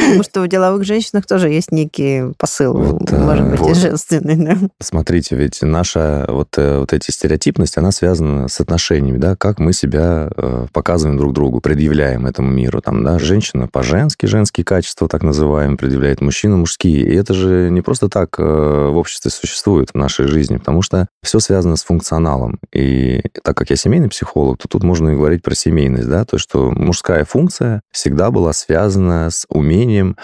Потому 0.00 0.22
что 0.22 0.42
у 0.42 0.46
деловых 0.46 0.84
женщинах 0.84 1.26
тоже 1.26 1.48
есть 1.48 1.72
некий 1.72 2.32
посыл, 2.38 2.74
Вот, 2.74 3.10
может 3.12 3.48
быть, 3.48 3.60
и 3.60 3.62
вот. 3.62 3.76
женственный. 3.76 4.36
да. 4.36 4.56
Смотрите, 4.80 5.36
ведь 5.36 5.62
наша 5.62 6.24
вот, 6.28 6.48
э, 6.56 6.78
вот 6.78 6.92
эти 6.92 7.10
стереотипность, 7.10 7.76
она 7.78 7.92
связана 7.92 8.48
с 8.48 8.60
отношениями, 8.60 9.18
да, 9.18 9.36
как 9.36 9.58
мы 9.58 9.72
себя 9.72 10.30
э, 10.36 10.66
показываем 10.72 11.18
друг 11.18 11.32
другу, 11.32 11.60
предъявляем 11.60 12.26
этому 12.26 12.50
миру. 12.50 12.80
Там, 12.80 13.04
да, 13.04 13.18
женщина 13.18 13.68
по-женски, 13.68 14.26
женские 14.26 14.64
качества, 14.64 15.08
так 15.08 15.22
называемые, 15.22 15.76
предъявляет 15.76 16.20
мужчина 16.20 16.56
мужские. 16.56 17.02
И 17.02 17.14
это 17.14 17.34
же 17.34 17.70
не 17.70 17.82
просто 17.82 18.08
так 18.08 18.36
э, 18.38 18.42
в 18.42 18.96
обществе 18.96 19.30
существует 19.30 19.90
в 19.90 19.96
нашей 19.96 20.26
жизни, 20.26 20.56
потому 20.56 20.82
что 20.82 21.06
все 21.22 21.40
связано 21.40 21.76
с 21.76 21.84
функционалом. 21.84 22.58
И 22.72 23.22
так 23.42 23.56
как 23.56 23.70
я 23.70 23.76
семейный 23.76 24.08
психолог, 24.08 24.58
то 24.58 24.68
тут 24.68 24.82
можно 24.82 25.10
и 25.10 25.16
говорить 25.16 25.42
про 25.42 25.54
семейность, 25.54 26.08
да, 26.08 26.24
то, 26.24 26.38
что 26.38 26.70
мужская 26.70 27.24
функция 27.24 27.82
всегда 27.92 28.30
была 28.30 28.52
связана 28.52 29.30
с 29.30 29.46
умением 29.48 29.89
решением 29.90 30.16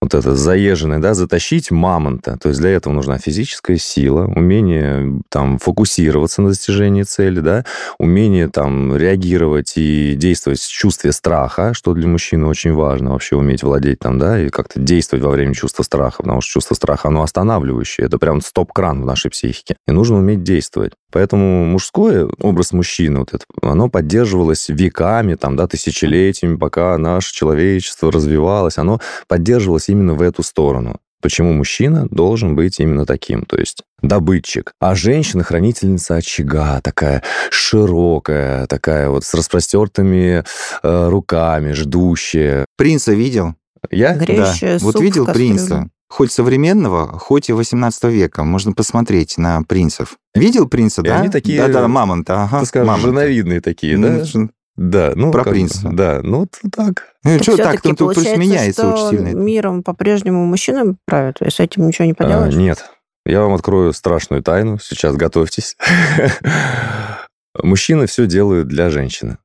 вот 0.00 0.14
это 0.14 0.34
заезженное, 0.34 0.98
да, 0.98 1.14
затащить 1.14 1.70
мамонта. 1.70 2.38
То 2.38 2.48
есть 2.48 2.60
для 2.60 2.70
этого 2.70 2.92
нужна 2.92 3.18
физическая 3.18 3.76
сила, 3.76 4.24
умение 4.24 5.20
там 5.28 5.58
фокусироваться 5.58 6.40
на 6.40 6.48
достижении 6.48 7.02
цели, 7.02 7.40
да, 7.40 7.64
умение 7.98 8.48
там 8.48 8.96
реагировать 8.96 9.74
и 9.76 10.14
действовать 10.14 10.60
с 10.60 10.66
чувстве 10.66 11.12
страха, 11.12 11.74
что 11.74 11.92
для 11.92 12.08
мужчины 12.08 12.46
очень 12.46 12.72
важно, 12.72 13.12
вообще 13.12 13.36
уметь 13.36 13.62
владеть 13.62 13.98
там, 13.98 14.18
да, 14.18 14.40
и 14.40 14.48
как-то 14.48 14.80
действовать 14.80 15.24
во 15.24 15.30
время 15.30 15.54
чувства 15.54 15.82
страха, 15.82 16.22
потому 16.22 16.40
что 16.40 16.52
чувство 16.52 16.74
страха, 16.74 17.08
оно 17.08 17.22
останавливающее, 17.22 18.06
это 18.06 18.18
прям 18.18 18.40
стоп-кран 18.40 19.02
в 19.02 19.04
нашей 19.04 19.30
психике. 19.30 19.76
И 19.86 19.92
нужно 19.92 20.16
уметь 20.16 20.42
действовать. 20.42 20.92
Поэтому 21.12 21.64
мужской 21.64 22.24
образ 22.24 22.72
мужчины, 22.72 23.20
вот 23.20 23.34
это, 23.34 23.44
оно 23.60 23.88
поддерживалось 23.88 24.68
веками, 24.68 25.34
там, 25.34 25.56
да, 25.56 25.66
тысячелетиями, 25.66 26.56
пока 26.56 26.96
наше 26.98 27.34
человечество 27.34 28.12
развивалось, 28.12 28.78
оно 28.78 29.00
поддерживалось 29.26 29.89
именно 29.90 30.14
в 30.14 30.22
эту 30.22 30.42
сторону. 30.42 30.96
Почему 31.22 31.52
мужчина 31.52 32.08
должен 32.10 32.56
быть 32.56 32.80
именно 32.80 33.04
таким, 33.04 33.44
то 33.44 33.58
есть 33.58 33.82
добытчик, 34.00 34.72
а 34.80 34.94
женщина 34.94 35.44
хранительница 35.44 36.14
очага, 36.16 36.80
такая 36.80 37.22
широкая, 37.50 38.66
такая 38.66 39.08
вот 39.10 39.24
с 39.24 39.34
распростертыми 39.34 40.44
э, 40.82 41.08
руками, 41.08 41.72
ждущая. 41.72 42.64
Принца 42.76 43.12
видел? 43.12 43.54
Я? 43.90 44.14
Греющая 44.14 44.78
Вот 44.78 44.92
суп 44.94 45.00
в 45.02 45.04
видел 45.04 45.26
принца? 45.26 45.88
Хоть 46.08 46.32
современного, 46.32 47.18
хоть 47.18 47.48
и 47.48 47.52
18 47.52 48.04
века. 48.04 48.42
Можно 48.42 48.72
посмотреть 48.72 49.38
на 49.38 49.62
принцев. 49.62 50.16
Видел 50.34 50.66
принца, 50.68 51.02
И 51.02 51.04
да? 51.04 51.20
они 51.20 51.28
такие, 51.28 51.58
Да-да, 51.64 51.86
мамонта. 51.86 52.42
Ага, 52.44 52.60
Ты 52.60 52.66
скажешь, 52.66 52.88
мамонта. 52.88 53.08
женовидные 53.08 53.60
такие, 53.60 53.96
Ну, 53.96 54.08
да? 54.18 54.24
жен- 54.24 54.50
Да, 54.82 55.12
ну 55.14 55.30
Про 55.30 55.44
как 55.44 55.52
принца. 55.52 55.90
Да, 55.92 56.20
ну 56.22 56.48
так. 56.72 57.08
Ну, 57.22 57.34
Так 57.34 57.42
что 57.42 57.56
так? 57.58 57.82
Там 57.82 57.94
тут 57.94 58.14
получается, 58.14 58.40
меняется 58.40 58.96
что 58.96 59.08
очень 59.08 59.18
сильно. 59.18 59.38
миром 59.38 59.82
по-прежнему 59.82 60.46
мужчины 60.46 60.96
правят, 61.04 61.42
и 61.42 61.50
с 61.50 61.60
этим 61.60 61.86
ничего 61.86 62.06
не 62.06 62.12
А, 62.12 62.14
поделаешь. 62.14 62.54
нет, 62.54 62.90
я 63.26 63.42
вам 63.42 63.52
открою 63.52 63.92
страшную 63.92 64.42
тайну. 64.42 64.78
Сейчас 64.78 65.16
готовьтесь. 65.16 65.76
Мужчины 67.62 68.06
все 68.06 68.26
делают 68.26 68.68
для 68.68 68.88
женщины. 68.88 69.36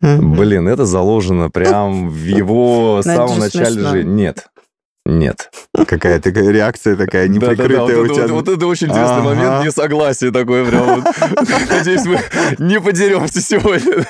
Блин, 0.00 0.66
это 0.66 0.84
заложено 0.84 1.48
прям 1.50 2.08
в 2.08 2.24
его 2.24 3.02
самом 3.04 3.34
же 3.34 3.40
начале 3.40 3.86
жизни. 3.86 4.10
Нет. 4.10 4.48
Нет. 5.06 5.52
Какая-то 5.86 6.30
реакция 6.30 6.96
такая 6.96 7.28
неприкрытая 7.28 7.98
у 7.98 8.02
вот, 8.06 8.12
тебя. 8.14 8.24
это, 8.24 8.32
вот, 8.34 8.46
вот 8.48 8.56
это 8.56 8.66
очень 8.66 8.88
интересный 8.88 9.16
Ага. 9.18 9.22
момент, 9.34 9.64
несогласие 9.64 10.30
такое 10.30 10.64
прям. 10.64 11.02
вот. 11.02 11.04
Надеюсь, 11.70 12.04
мы 12.06 12.20
не 12.58 12.80
подеремся 12.80 13.40
сегодня. 13.40 14.04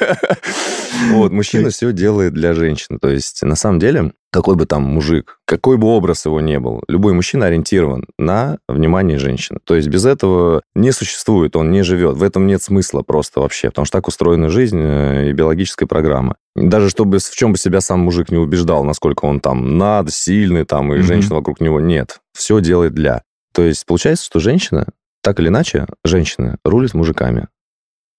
Вот, 1.12 1.32
мужчина 1.32 1.70
все 1.70 1.92
делает 1.92 2.34
для 2.34 2.52
женщины. 2.54 2.98
То 3.00 3.08
есть, 3.08 3.42
на 3.42 3.56
самом 3.56 3.78
деле, 3.78 4.12
какой 4.32 4.54
бы 4.54 4.64
там 4.66 4.82
мужик, 4.82 5.38
какой 5.44 5.76
бы 5.76 5.88
образ 5.88 6.24
его 6.26 6.40
не 6.40 6.58
был, 6.60 6.82
любой 6.88 7.12
мужчина 7.14 7.46
ориентирован 7.46 8.04
на 8.18 8.58
внимание 8.68 9.18
женщины. 9.18 9.58
То 9.64 9.74
есть 9.74 9.88
без 9.88 10.04
этого 10.06 10.62
не 10.74 10.92
существует, 10.92 11.56
он 11.56 11.70
не 11.72 11.82
живет. 11.82 12.16
В 12.16 12.22
этом 12.22 12.46
нет 12.46 12.62
смысла 12.62 13.02
просто 13.02 13.40
вообще, 13.40 13.70
потому 13.70 13.86
что 13.86 13.98
так 13.98 14.06
устроена 14.08 14.48
жизнь 14.48 14.78
э, 14.80 15.30
и 15.30 15.32
биологическая 15.32 15.88
программа. 15.88 16.36
Даже 16.54 16.90
чтобы 16.90 17.18
в 17.18 17.34
чем 17.34 17.52
бы 17.52 17.58
себя 17.58 17.80
сам 17.80 18.00
мужик 18.00 18.30
не 18.30 18.38
убеждал, 18.38 18.84
насколько 18.84 19.24
он 19.24 19.40
там 19.40 19.78
над, 19.78 20.12
сильный, 20.12 20.64
там, 20.64 20.92
и 20.92 20.98
Мгм. 20.98 21.04
женщина 21.06 21.36
вокруг 21.36 21.59
него, 21.60 21.80
нет. 21.80 22.20
Все 22.32 22.60
делает 22.60 22.94
для. 22.94 23.22
То 23.52 23.62
есть 23.62 23.86
получается, 23.86 24.24
что 24.24 24.40
женщина, 24.40 24.86
так 25.22 25.40
или 25.40 25.48
иначе, 25.48 25.86
женщины 26.04 26.56
рулят 26.64 26.94
мужиками. 26.94 27.48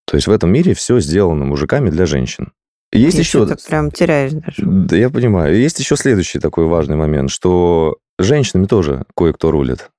То 0.06 0.16
есть 0.16 0.28
в 0.28 0.32
этом 0.32 0.52
мире 0.52 0.74
все 0.74 1.00
сделано 1.00 1.46
мужиками 1.46 1.90
для 1.90 2.06
женщин. 2.06 2.52
Есть 2.92 3.16
Я 3.16 3.22
еще... 3.22 3.46
что-то 3.46 3.58
прям 3.68 3.92
теряюсь 3.92 4.34
даже. 4.34 4.64
Да, 4.66 4.98
я 4.98 5.10
понимаю. 5.10 5.58
Есть 5.58 5.80
еще 5.80 5.96
следующий 5.96 6.40
такой 6.40 6.66
важный 6.66 6.98
момент, 6.98 7.32
что 7.32 7.98
женщинами 8.20 8.66
тоже 8.66 9.06
кое-кто 9.16 9.52
рулит. 9.52 9.90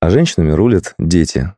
А 0.00 0.10
женщинами 0.10 0.52
рулят 0.52 0.94
дети. 0.98 1.54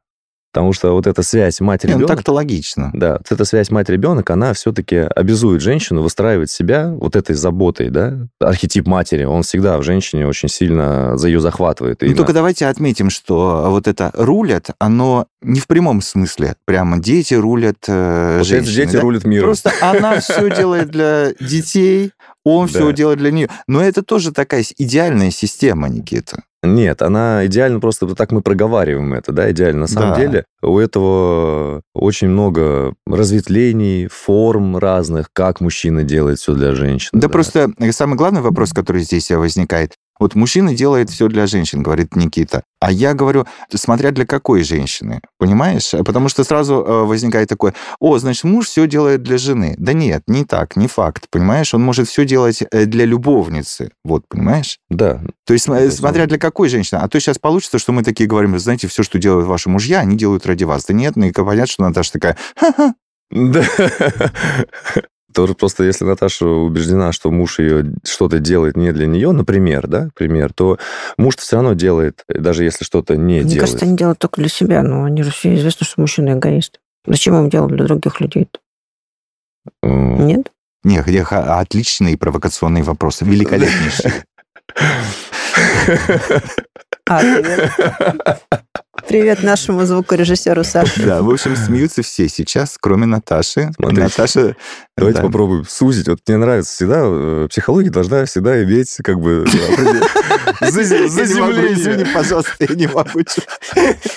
Потому 0.57 0.73
что 0.73 0.93
вот 0.95 1.07
эта 1.07 1.23
связь 1.23 1.61
Не, 1.61 1.65
ну 1.65 1.73
мать-ребенок... 1.73 2.09
так-то 2.09 2.33
логично. 2.33 2.91
Да, 2.95 3.19
вот 3.19 3.31
эта 3.31 3.45
связь 3.45 3.71
мать-ребенок, 3.71 4.31
она 4.31 4.55
все-таки 4.55 4.97
обязует 4.97 5.61
женщину 5.61 6.01
выстраивать 6.01 6.51
себя 6.51 6.95
вот 6.99 7.15
этой 7.15 7.35
заботой, 7.35 7.91
да? 7.91 8.27
Архетип 8.41 8.87
матери, 8.87 9.25
он 9.25 9.43
всегда 9.43 9.77
в 9.77 9.83
женщине 9.83 10.27
очень 10.27 10.49
сильно 10.49 11.19
за 11.19 11.29
ее 11.29 11.41
захватывает. 11.41 12.01
Ну, 12.01 12.09
на- 12.09 12.15
только 12.17 12.33
давайте 12.33 12.69
отметим, 12.69 13.11
что 13.11 13.67
вот 13.69 13.87
это 13.87 14.11
рулят, 14.15 14.71
оно 14.79 15.27
не 15.43 15.61
в 15.61 15.67
прямом 15.67 16.01
смысле. 16.01 16.57
Прямо 16.65 17.01
дети 17.03 17.35
рулят 17.35 17.77
э, 17.87 18.37
Получается, 18.37 18.71
женщины, 18.71 18.87
дети 18.87 18.97
да? 18.97 19.01
рулят 19.03 19.25
миром. 19.27 19.49
Просто 19.49 19.73
она 19.83 20.21
все 20.21 20.57
делает 20.57 20.91
для 20.91 21.33
детей, 21.39 22.13
он 22.55 22.69
все 22.69 22.87
Да. 22.87 22.93
делает 22.93 23.19
для 23.19 23.31
нее. 23.33 23.49
Но 23.67 23.83
это 23.83 24.03
тоже 24.03 24.33
такая 24.33 24.65
идеальная 24.79 25.31
система, 25.31 25.89
Никита. 25.89 26.43
Нет, 26.63 27.03
она 27.03 27.47
идеально 27.47 27.79
просто 27.81 28.07
так 28.15 28.33
мы 28.33 28.41
проговариваем 28.41 29.15
это, 29.15 29.33
да, 29.33 29.51
идеально. 29.51 29.83
На 29.83 29.87
самом 29.87 30.11
Да. 30.15 30.17
деле 30.21 30.45
у 30.63 30.79
этого 30.79 31.83
очень 31.95 32.29
много 32.29 32.95
разветвлений, 33.07 34.09
форм 34.09 34.77
разных, 34.77 35.29
как 35.33 35.61
мужчина 35.61 36.03
делает 36.03 36.39
все 36.39 36.55
для 36.55 36.75
женщин. 36.75 37.11
Да, 37.13 37.29
просто 37.29 37.71
э, 37.79 37.93
самый 37.93 38.17
главный 38.17 38.41
вопрос, 38.41 38.73
который 38.73 39.03
здесь 39.03 39.31
э, 39.31 39.37
возникает. 39.37 39.95
Вот 40.19 40.35
мужчина 40.35 40.75
делает 40.75 41.11
все 41.11 41.29
для 41.29 41.47
женщин, 41.47 41.83
говорит 41.83 42.17
Никита. 42.17 42.63
А 42.81 42.91
я 42.91 43.15
говорю, 43.15 43.47
смотря 43.75 44.11
для 44.11 44.27
какой 44.27 44.63
женщины, 44.63 45.21
понимаешь? 45.39 45.93
А 45.95 46.05
Потому 46.05 46.29
что 46.29 46.45
сразу 46.45 46.75
э, 46.77 47.05
возникает 47.05 47.49
такое, 47.49 47.75
о, 48.01 48.19
значит, 48.19 48.45
муж 48.45 48.67
все 48.67 48.87
делает 48.87 49.23
для 49.23 49.39
жены. 49.39 49.75
Да 49.79 49.93
нет, 49.93 50.23
не 50.27 50.45
так, 50.45 50.77
не 50.77 50.87
факт, 50.89 51.27
понимаешь? 51.31 51.75
Он 51.75 51.83
может 51.83 52.09
все 52.09 52.25
делать 52.25 52.63
э, 52.71 52.85
для 52.87 53.05
любовницы, 53.05 53.91
вот, 54.05 54.25
понимаешь? 54.29 54.79
Да, 54.89 55.21
То 55.47 55.53
есть, 55.53 55.65
см- 55.67 55.83
Это 55.85 55.95
смотря 55.95 56.23
самое. 56.23 56.29
для 56.29 56.39
какой 56.39 56.69
женщины. 56.69 56.99
А 56.99 57.09
то 57.09 57.19
сейчас 57.21 57.39
получится, 57.39 57.79
что 57.79 57.93
мы 57.93 58.03
такие 58.03 58.29
говорим, 58.29 58.53
«Вы 58.53 58.59
знаете, 58.59 58.89
все, 58.89 59.03
что 59.03 59.19
делают 59.19 59.47
ваши 59.47 59.69
мужья, 59.69 60.01
они 60.01 60.17
делают 60.17 60.47
ради 60.47 60.65
вас. 60.65 60.85
Да 60.87 60.95
нет, 60.95 61.17
ну 61.17 61.27
и 61.27 61.33
понятно, 61.33 61.67
что 61.67 61.83
Наташа 61.83 62.13
такая, 62.13 62.37
ха-ха, 62.57 62.95
Да. 63.31 63.65
Тоже 65.37 65.53
просто 65.53 65.85
если 65.85 66.07
Наташа 66.07 66.47
убеждена, 66.47 67.13
что 67.13 67.31
муж 67.31 67.59
ее 67.59 67.93
что-то 68.05 68.39
делает 68.39 68.75
не 68.75 68.91
для 68.93 69.07
нее, 69.07 69.33
например, 69.33 69.87
да, 69.87 70.09
пример, 70.15 70.51
то 70.55 70.79
муж 71.19 71.37
все 71.37 71.57
равно 71.57 71.75
делает, 71.75 72.25
даже 72.27 72.65
если 72.65 72.85
что-то 72.85 73.17
не 73.17 73.41
Мне 73.41 73.43
делает. 73.43 73.61
кажется, 73.61 73.85
они 73.85 73.99
делают 73.99 74.19
только 74.19 74.41
для 74.41 74.49
себя, 74.49 74.83
но 74.83 75.05
они 75.05 75.23
же 75.23 75.31
все 75.31 75.55
известно, 75.55 75.85
что 75.85 76.01
мужчины 76.01 76.31
эгоисты. 76.39 76.79
Зачем 77.05 77.35
им 77.35 77.51
делать 77.51 77.71
для 77.77 77.85
других 77.85 78.19
людей? 78.23 78.49
М. 79.83 80.27
Нет? 80.27 80.53
Нет, 80.85 81.05
где 81.05 81.23
ха- 81.23 81.61
отличные 81.61 82.17
провокационные 82.17 82.83
вопросы, 82.83 83.27
великолепнейшие. 83.27 84.25
А, 87.09 87.23
привет. 89.07 89.43
Нашему 89.43 89.85
звукорежиссеру 89.85 90.65
Саше. 90.65 91.05
Да, 91.05 91.23
в 91.23 91.31
общем, 91.31 91.57
смеются 91.57 92.03
все 92.03 92.29
сейчас, 92.29 92.77
кроме 92.81 93.07
Наташи. 93.07 93.71
Смотрите. 93.77 94.03
Наташа... 94.03 94.57
Давайте 94.97 95.21
да. 95.21 95.27
попробуем 95.27 95.65
сузить. 95.69 96.09
Вот 96.09 96.21
мне 96.27 96.39
нравится 96.39 96.73
всегда, 96.73 97.03
э, 97.05 97.49
психология 97.51 97.91
должна 97.91 98.25
всегда 98.25 98.65
иметь 98.65 98.97
как 99.05 99.21
бы 99.21 99.41
могу, 99.45 99.91
извини, 100.63 101.09
заземление. 101.09 102.07
пожалуйста, 102.15 102.53
я 102.61 102.75
не 102.75 102.87
могу. 102.87 103.21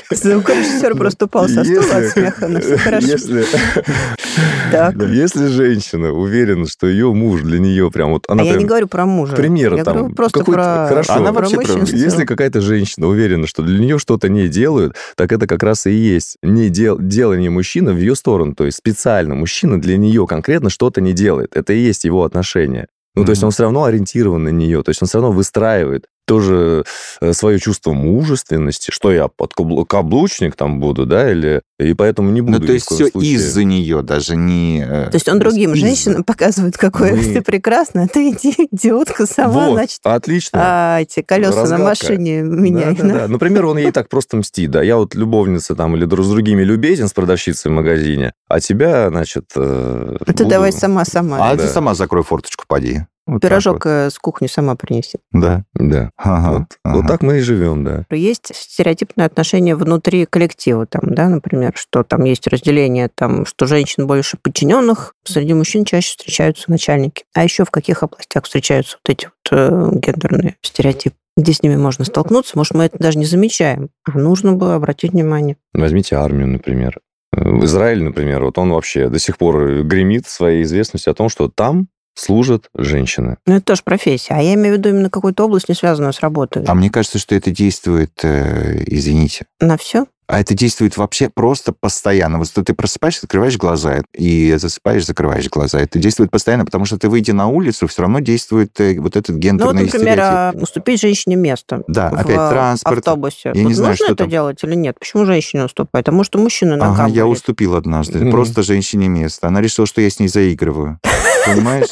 Звукорежиссер 0.09 0.95
просто 0.95 1.25
упал 1.25 1.49
со 1.49 1.65
стула 1.65 1.97
от 1.97 2.05
смеха, 2.11 2.47
но 2.47 2.61
все 2.61 2.77
хорошо. 2.77 3.07
Если, 5.09 5.47
женщина 5.47 6.11
уверена, 6.11 6.67
что 6.67 6.87
ее 6.87 7.13
муж 7.13 7.41
для 7.41 7.59
нее 7.59 7.91
прям 7.91 8.11
вот... 8.11 8.25
Она 8.29 8.43
А 8.43 8.45
я 8.45 8.55
не 8.55 8.65
говорю 8.65 8.87
про 8.87 9.05
мужа. 9.05 9.35
Я 9.37 9.83
там, 9.83 9.97
говорю 9.97 10.15
просто 10.15 10.45
про, 10.45 10.87
хорошо. 10.87 11.13
Она 11.13 11.31
вообще. 11.31 11.57
Если 11.91 12.25
какая-то 12.25 12.61
женщина 12.61 13.07
уверена, 13.07 13.47
что 13.47 13.63
для 13.63 13.79
нее 13.79 13.99
что-то 13.99 14.29
не 14.29 14.47
делают, 14.79 14.95
так 15.15 15.31
это 15.31 15.47
как 15.47 15.63
раз 15.63 15.85
и 15.85 15.91
есть 15.91 16.37
не 16.41 16.69
дел, 16.69 16.97
делание 16.99 17.49
мужчины 17.49 17.93
в 17.93 17.97
ее 17.97 18.15
сторону. 18.15 18.55
То 18.55 18.65
есть 18.65 18.77
специально 18.77 19.35
мужчина 19.35 19.79
для 19.79 19.97
нее 19.97 20.25
конкретно 20.27 20.69
что-то 20.69 21.01
не 21.01 21.13
делает. 21.13 21.55
Это 21.55 21.73
и 21.73 21.79
есть 21.79 22.05
его 22.05 22.23
отношение. 22.23 22.87
Ну, 23.15 23.25
то 23.25 23.31
есть 23.31 23.43
он 23.43 23.51
все 23.51 23.63
равно 23.63 23.83
ориентирован 23.83 24.43
на 24.43 24.49
нее, 24.49 24.81
то 24.81 24.89
есть 24.89 25.01
он 25.01 25.07
все 25.07 25.19
равно 25.19 25.31
выстраивает 25.31 26.05
тоже 26.29 26.83
э, 27.21 27.33
свое 27.33 27.57
чувство 27.59 27.93
мужественности, 27.93 28.91
что 28.91 29.11
я 29.11 29.27
под 29.27 29.53
каблу- 29.57 29.83
каблучник 29.85 30.55
там 30.55 30.79
буду, 30.79 31.05
да, 31.07 31.31
или... 31.31 31.61
И 31.79 31.93
поэтому 31.93 32.29
не 32.29 32.41
буду 32.41 32.59
Ну, 32.59 32.65
то 32.67 32.73
есть 32.73 32.85
все 32.85 33.07
случае. 33.07 33.31
из-за 33.33 33.63
нее, 33.63 34.01
даже 34.03 34.35
не... 34.35 34.85
э, 34.87 35.05
То 35.09 35.15
есть 35.15 35.27
он 35.27 35.39
другим 35.39 35.73
из-за. 35.73 35.87
женщинам 35.87 36.23
показывает, 36.23 36.77
какой 36.77 37.13
Мы- 37.13 37.23
ты 37.33 37.41
прекрасный, 37.41 38.03
а 38.03 38.07
ты 38.07 38.29
иди, 38.29 38.53
идиотка 38.71 39.25
сама, 39.25 39.67
Вот, 39.69 39.73
значит, 39.73 39.99
отлично. 40.03 40.59
а, 40.61 40.99
эти 41.01 41.21
колеса 41.21 41.55
на 41.55 41.61
Разгадка. 41.61 41.83
машине 41.83 42.41
меняй. 42.43 42.95
Да, 42.95 43.03
да, 43.03 43.13
да. 43.21 43.27
Например, 43.27 43.65
он 43.65 43.77
ей 43.79 43.91
так 43.91 44.07
просто 44.09 44.37
мстит, 44.37 44.69
да. 44.71 44.83
Я 44.83 44.97
вот 44.97 45.15
любовница 45.15 45.73
там 45.75 45.95
или 45.95 46.05
друг 46.05 46.25
с 46.25 46.29
другими 46.29 46.61
любезен 46.63 47.07
с 47.07 47.13
продавщицей 47.13 47.71
в 47.71 47.73
магазине, 47.73 48.33
а 48.47 48.59
тебя, 48.59 49.09
значит... 49.09 49.45
э, 49.55 50.17
А 50.19 50.25
ты 50.25 50.33
буду- 50.43 50.49
давай 50.49 50.71
сама-сама. 50.71 51.37
А 51.49 51.55
Да. 51.55 51.63
ты 51.63 51.69
сама 51.69 51.95
закрой 51.95 52.23
форточку, 52.23 52.65
поди. 52.67 53.01
Вот 53.29 53.41
Пирожок 53.41 53.85
э, 53.85 54.09
с 54.09 54.17
кухни 54.17 54.47
сама 54.47 54.75
принеси. 54.75 55.19
вот. 55.31 55.41
Да. 55.41 55.63
Да. 55.73 56.11
Ага, 56.17 56.51
Вот, 56.59 56.65
ага. 56.83 56.95
вот 56.97 57.07
так 57.07 57.21
мы 57.21 57.37
и 57.37 57.41
живем, 57.41 57.83
да. 57.83 58.05
Есть 58.09 58.51
стереотипное 58.55 59.25
отношение 59.25 59.75
внутри 59.75 60.25
коллектива, 60.25 60.85
там, 60.85 61.01
да, 61.13 61.29
например, 61.29 61.73
что 61.75 62.03
там 62.03 62.23
есть 62.23 62.47
разделение, 62.47 63.09
там, 63.13 63.45
что 63.45 63.65
женщин 63.67 64.07
больше 64.07 64.37
подчиненных, 64.41 65.13
среди 65.23 65.53
мужчин 65.53 65.85
чаще 65.85 66.09
встречаются 66.09 66.71
начальники. 66.71 67.23
А 67.35 67.43
еще 67.43 67.65
в 67.65 67.71
каких 67.71 68.03
областях 68.03 68.45
встречаются 68.45 68.97
вот 69.03 69.09
эти 69.13 69.25
вот 69.25 69.57
э, 69.57 69.89
гендерные 69.99 70.55
стереотипы? 70.61 71.15
Где 71.37 71.53
с 71.53 71.63
ними 71.63 71.77
можно 71.77 72.03
столкнуться? 72.03 72.57
Может, 72.57 72.73
мы 72.73 72.85
это 72.85 72.97
даже 72.97 73.17
не 73.17 73.25
замечаем, 73.25 73.89
а 74.03 74.17
нужно 74.17 74.53
бы 74.53 74.73
обратить 74.73 75.13
внимание. 75.13 75.55
Возьмите 75.73 76.15
армию, 76.17 76.47
например. 76.47 76.99
Э, 77.31 77.41
В 77.49 77.63
Израиле, 77.65 78.03
например, 78.03 78.43
вот 78.43 78.57
он 78.57 78.71
вообще 78.71 79.07
до 79.09 79.19
сих 79.19 79.37
пор 79.37 79.83
гремит 79.83 80.27
своей 80.27 80.63
известностью 80.63 81.11
о 81.11 81.13
том, 81.13 81.29
что 81.29 81.47
там 81.47 81.87
служат 82.19 82.69
женщины. 82.75 83.37
Ну, 83.45 83.55
это 83.55 83.65
тоже 83.65 83.81
профессия. 83.83 84.33
А 84.33 84.41
я 84.41 84.53
имею 84.55 84.75
в 84.75 84.77
виду 84.77 84.89
именно 84.89 85.09
какую-то 85.09 85.45
область, 85.45 85.69
не 85.69 85.75
связанную 85.75 86.13
с 86.13 86.19
работой. 86.19 86.63
А 86.67 86.75
мне 86.75 86.89
кажется, 86.89 87.19
что 87.19 87.35
это 87.35 87.51
действует, 87.51 88.11
э, 88.23 88.83
извините, 88.85 89.45
На 89.59 89.77
все? 89.77 90.05
А 90.31 90.39
это 90.39 90.53
действует 90.53 90.95
вообще 90.95 91.27
просто 91.27 91.73
постоянно. 91.73 92.37
Вот 92.37 92.45
что 92.47 92.63
ты 92.63 92.75
просыпаешься, 92.75 93.21
закрываешь 93.21 93.57
глаза, 93.57 94.03
и 94.13 94.53
засыпаешь, 94.57 95.03
закрываешь 95.07 95.49
глаза. 95.49 95.79
Это 95.79 95.97
действует 95.97 96.29
постоянно, 96.29 96.65
потому 96.65 96.85
что 96.85 96.99
ты, 96.99 97.09
выйдя 97.09 97.33
на 97.33 97.47
улицу, 97.47 97.87
все 97.87 98.03
равно 98.03 98.19
действует 98.19 98.79
э, 98.79 98.99
вот 98.99 99.15
этот 99.15 99.29
Ну, 99.29 99.35
вот, 99.35 99.41
гендерный 99.41 99.83
например, 99.85 100.13
стереотип. 100.13 100.21
а, 100.21 100.53
уступить 100.61 101.01
женщине 101.01 101.35
место. 101.35 101.81
Да, 101.87 102.11
в 102.11 102.13
опять 102.13 102.35
транспорт. 102.51 102.97
автобусе. 102.99 103.51
Я 103.55 103.61
не 103.61 103.63
Вот 103.69 103.73
знаю, 103.73 103.89
нужно 103.93 104.05
что 104.05 104.13
это 104.13 104.23
там. 104.23 104.29
делать 104.29 104.63
или 104.63 104.75
нет? 104.75 104.99
Почему 104.99 105.25
женщине 105.25 105.65
уступает? 105.65 106.07
А 106.07 106.11
может, 106.11 106.35
и 106.35 106.37
мужчина 106.37 106.75
на 106.75 106.91
Ага, 106.93 107.07
я 107.07 107.25
уступил 107.25 107.75
однажды. 107.75 108.19
Мгм. 108.19 108.29
Просто 108.29 108.61
женщине 108.61 109.07
место. 109.07 109.47
Она 109.47 109.61
решила, 109.61 109.87
что 109.87 109.99
я 109.99 110.11
с 110.11 110.19
ней 110.19 110.27
заигрываю. 110.27 110.99
Понимаешь? 111.47 111.87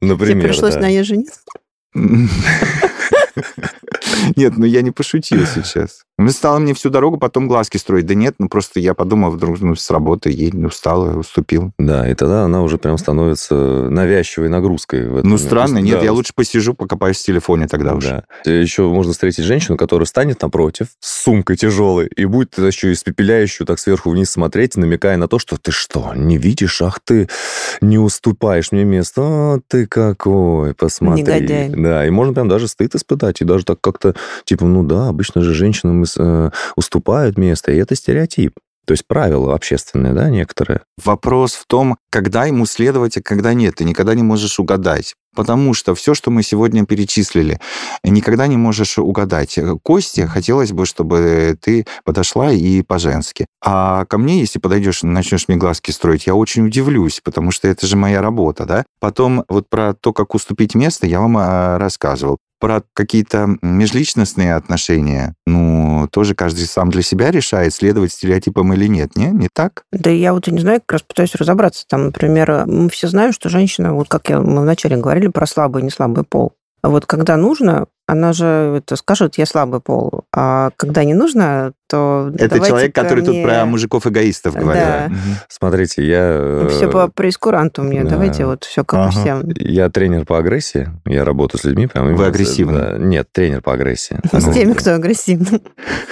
Тебе 0.00 0.10
Например, 0.12 0.48
пришлось 0.48 0.74
да. 0.74 0.80
на 0.80 0.88
ней 0.88 1.04
жениться? 1.04 1.40
Нет, 4.36 4.56
ну 4.56 4.64
я 4.64 4.82
не 4.82 4.90
пошутил 4.90 5.44
сейчас. 5.46 6.04
Она 6.18 6.30
стала 6.30 6.58
мне 6.58 6.74
всю 6.74 6.90
дорогу 6.90 7.16
потом 7.16 7.48
глазки 7.48 7.78
строить. 7.78 8.06
Да 8.06 8.14
нет, 8.14 8.34
ну 8.38 8.48
просто 8.48 8.78
я 8.78 8.94
подумал, 8.94 9.30
вдруг 9.30 9.60
ну, 9.60 9.74
с 9.74 9.90
работы 9.90 10.30
ей 10.30 10.52
устала, 10.64 11.18
уступил. 11.18 11.72
Да, 11.78 12.08
и 12.08 12.14
тогда 12.14 12.44
она 12.44 12.62
уже 12.62 12.78
прям 12.78 12.96
становится 12.98 13.54
навязчивой 13.54 14.48
нагрузкой. 14.48 15.08
в 15.08 15.16
этом. 15.16 15.30
Ну 15.30 15.38
странно, 15.38 15.78
нет, 15.78 15.98
да, 15.98 16.04
я 16.04 16.12
лучше 16.12 16.32
посижу, 16.34 16.74
покопаюсь 16.74 17.18
в 17.18 17.24
телефоне 17.24 17.66
тогда 17.66 17.94
уж. 17.94 18.04
Да. 18.04 18.24
Еще 18.44 18.82
можно 18.82 19.12
встретить 19.12 19.44
женщину, 19.44 19.76
которая 19.76 20.06
станет 20.06 20.42
напротив 20.42 20.88
с 21.00 21.22
сумкой 21.22 21.56
тяжелой 21.56 22.06
и 22.06 22.24
будет 22.24 22.56
еще 22.58 22.92
испепеляющую 22.92 23.66
так 23.66 23.80
сверху 23.80 24.10
вниз 24.10 24.30
смотреть, 24.30 24.76
намекая 24.76 25.16
на 25.16 25.28
то, 25.28 25.38
что 25.38 25.56
ты 25.56 25.72
что, 25.72 26.12
не 26.14 26.36
видишь, 26.36 26.82
ах 26.82 27.00
ты 27.00 27.28
не 27.80 27.98
уступаешь 27.98 28.70
мне 28.70 28.84
место, 28.84 29.22
а 29.22 29.60
ты 29.66 29.86
какой, 29.86 30.74
посмотри. 30.74 31.22
Негодяй. 31.22 31.68
Да, 31.70 32.06
и 32.06 32.10
можно 32.10 32.34
прям 32.34 32.48
даже 32.48 32.68
стыд 32.68 32.94
испытать, 32.94 33.40
и 33.40 33.44
даже 33.44 33.64
так 33.64 33.80
как-то 33.80 34.11
типа, 34.44 34.64
ну 34.66 34.82
да, 34.82 35.08
обычно 35.08 35.42
же 35.42 35.54
женщинам 35.54 36.04
э, 36.18 36.50
уступают 36.76 37.38
место, 37.38 37.72
и 37.72 37.76
это 37.76 37.94
стереотип. 37.94 38.54
То 38.84 38.92
есть 38.92 39.06
правила 39.06 39.54
общественные, 39.54 40.12
да, 40.12 40.28
некоторые. 40.28 40.80
Вопрос 41.02 41.54
в 41.54 41.66
том, 41.66 41.98
когда 42.10 42.46
ему 42.46 42.66
следовать, 42.66 43.16
а 43.16 43.22
когда 43.22 43.54
нет. 43.54 43.76
Ты 43.76 43.84
никогда 43.84 44.14
не 44.14 44.24
можешь 44.24 44.58
угадать. 44.58 45.14
Потому 45.34 45.72
что 45.72 45.94
все, 45.94 46.14
что 46.14 46.30
мы 46.30 46.42
сегодня 46.42 46.84
перечислили, 46.84 47.58
никогда 48.04 48.46
не 48.46 48.56
можешь 48.56 48.98
угадать. 48.98 49.58
Кости 49.82 50.26
хотелось 50.26 50.72
бы, 50.72 50.84
чтобы 50.84 51.56
ты 51.60 51.86
подошла 52.04 52.52
и 52.52 52.82
по-женски. 52.82 53.46
А 53.64 54.04
ко 54.06 54.18
мне, 54.18 54.40
если 54.40 54.58
подойдешь, 54.58 55.02
начнешь 55.02 55.48
мне 55.48 55.56
глазки 55.56 55.90
строить, 55.90 56.26
я 56.26 56.34
очень 56.34 56.66
удивлюсь, 56.66 57.20
потому 57.24 57.50
что 57.50 57.68
это 57.68 57.86
же 57.86 57.96
моя 57.96 58.20
работа, 58.20 58.66
да. 58.66 58.84
Потом 59.00 59.44
вот 59.48 59.70
про 59.70 59.94
то, 59.94 60.12
как 60.12 60.34
уступить 60.34 60.74
место, 60.74 61.06
я 61.06 61.20
вам 61.20 61.36
а, 61.38 61.78
рассказывал 61.78 62.38
про 62.62 62.84
какие-то 62.94 63.56
межличностные 63.60 64.54
отношения, 64.54 65.34
ну, 65.48 66.06
тоже 66.12 66.36
каждый 66.36 66.66
сам 66.66 66.90
для 66.90 67.02
себя 67.02 67.32
решает, 67.32 67.74
следовать 67.74 68.12
стереотипам 68.12 68.72
или 68.72 68.86
нет, 68.86 69.16
не? 69.16 69.26
Не 69.32 69.48
так? 69.52 69.82
Да 69.90 70.10
я 70.10 70.32
вот 70.32 70.46
не 70.46 70.60
знаю, 70.60 70.80
как 70.80 70.92
раз 70.92 71.02
пытаюсь 71.02 71.34
разобраться. 71.34 71.84
Там, 71.88 72.04
например, 72.04 72.66
мы 72.66 72.88
все 72.88 73.08
знаем, 73.08 73.32
что 73.32 73.48
женщина, 73.48 73.94
вот 73.94 74.08
как 74.08 74.30
я, 74.30 74.40
мы 74.40 74.62
вначале 74.62 74.96
говорили 74.96 75.26
про 75.26 75.44
слабый 75.44 75.82
и 75.82 75.86
неслабый 75.86 76.22
пол. 76.22 76.52
А 76.82 76.90
вот 76.90 77.04
когда 77.06 77.36
нужно, 77.36 77.86
она 78.06 78.32
же 78.32 78.76
это 78.78 78.94
скажет, 78.94 79.38
я 79.38 79.46
слабый 79.46 79.80
пол. 79.80 80.22
А 80.32 80.70
когда 80.76 81.02
не 81.02 81.14
нужно, 81.14 81.72
то 81.92 82.32
Это 82.38 82.58
человек, 82.58 82.94
который 82.94 83.22
мне... 83.22 83.32
тут 83.32 83.42
про 83.42 83.66
мужиков-эгоистов 83.66 84.54
говорил. 84.54 84.82
Да. 84.82 85.06
Угу. 85.08 85.16
Смотрите, 85.48 86.06
я... 86.06 86.68
Все 86.70 86.90
по 86.90 87.08
прескуранту 87.08 87.82
мне, 87.82 88.02
да. 88.02 88.10
давайте 88.10 88.46
вот 88.46 88.64
все 88.64 88.82
как 88.82 89.00
ага. 89.00 89.10
всем. 89.10 89.42
Я 89.58 89.90
тренер 89.90 90.24
по 90.24 90.38
агрессии, 90.38 90.88
я 91.04 91.26
работаю 91.26 91.60
с 91.60 91.64
людьми. 91.64 91.86
Прям 91.86 92.14
Вы 92.14 92.24
агрессивны? 92.24 92.78
Да. 92.78 92.96
Нет, 92.96 93.28
тренер 93.30 93.60
по 93.60 93.74
агрессии. 93.74 94.18
С 94.32 94.54
теми, 94.54 94.72
кто 94.72 94.94
агрессивный. 94.94 95.62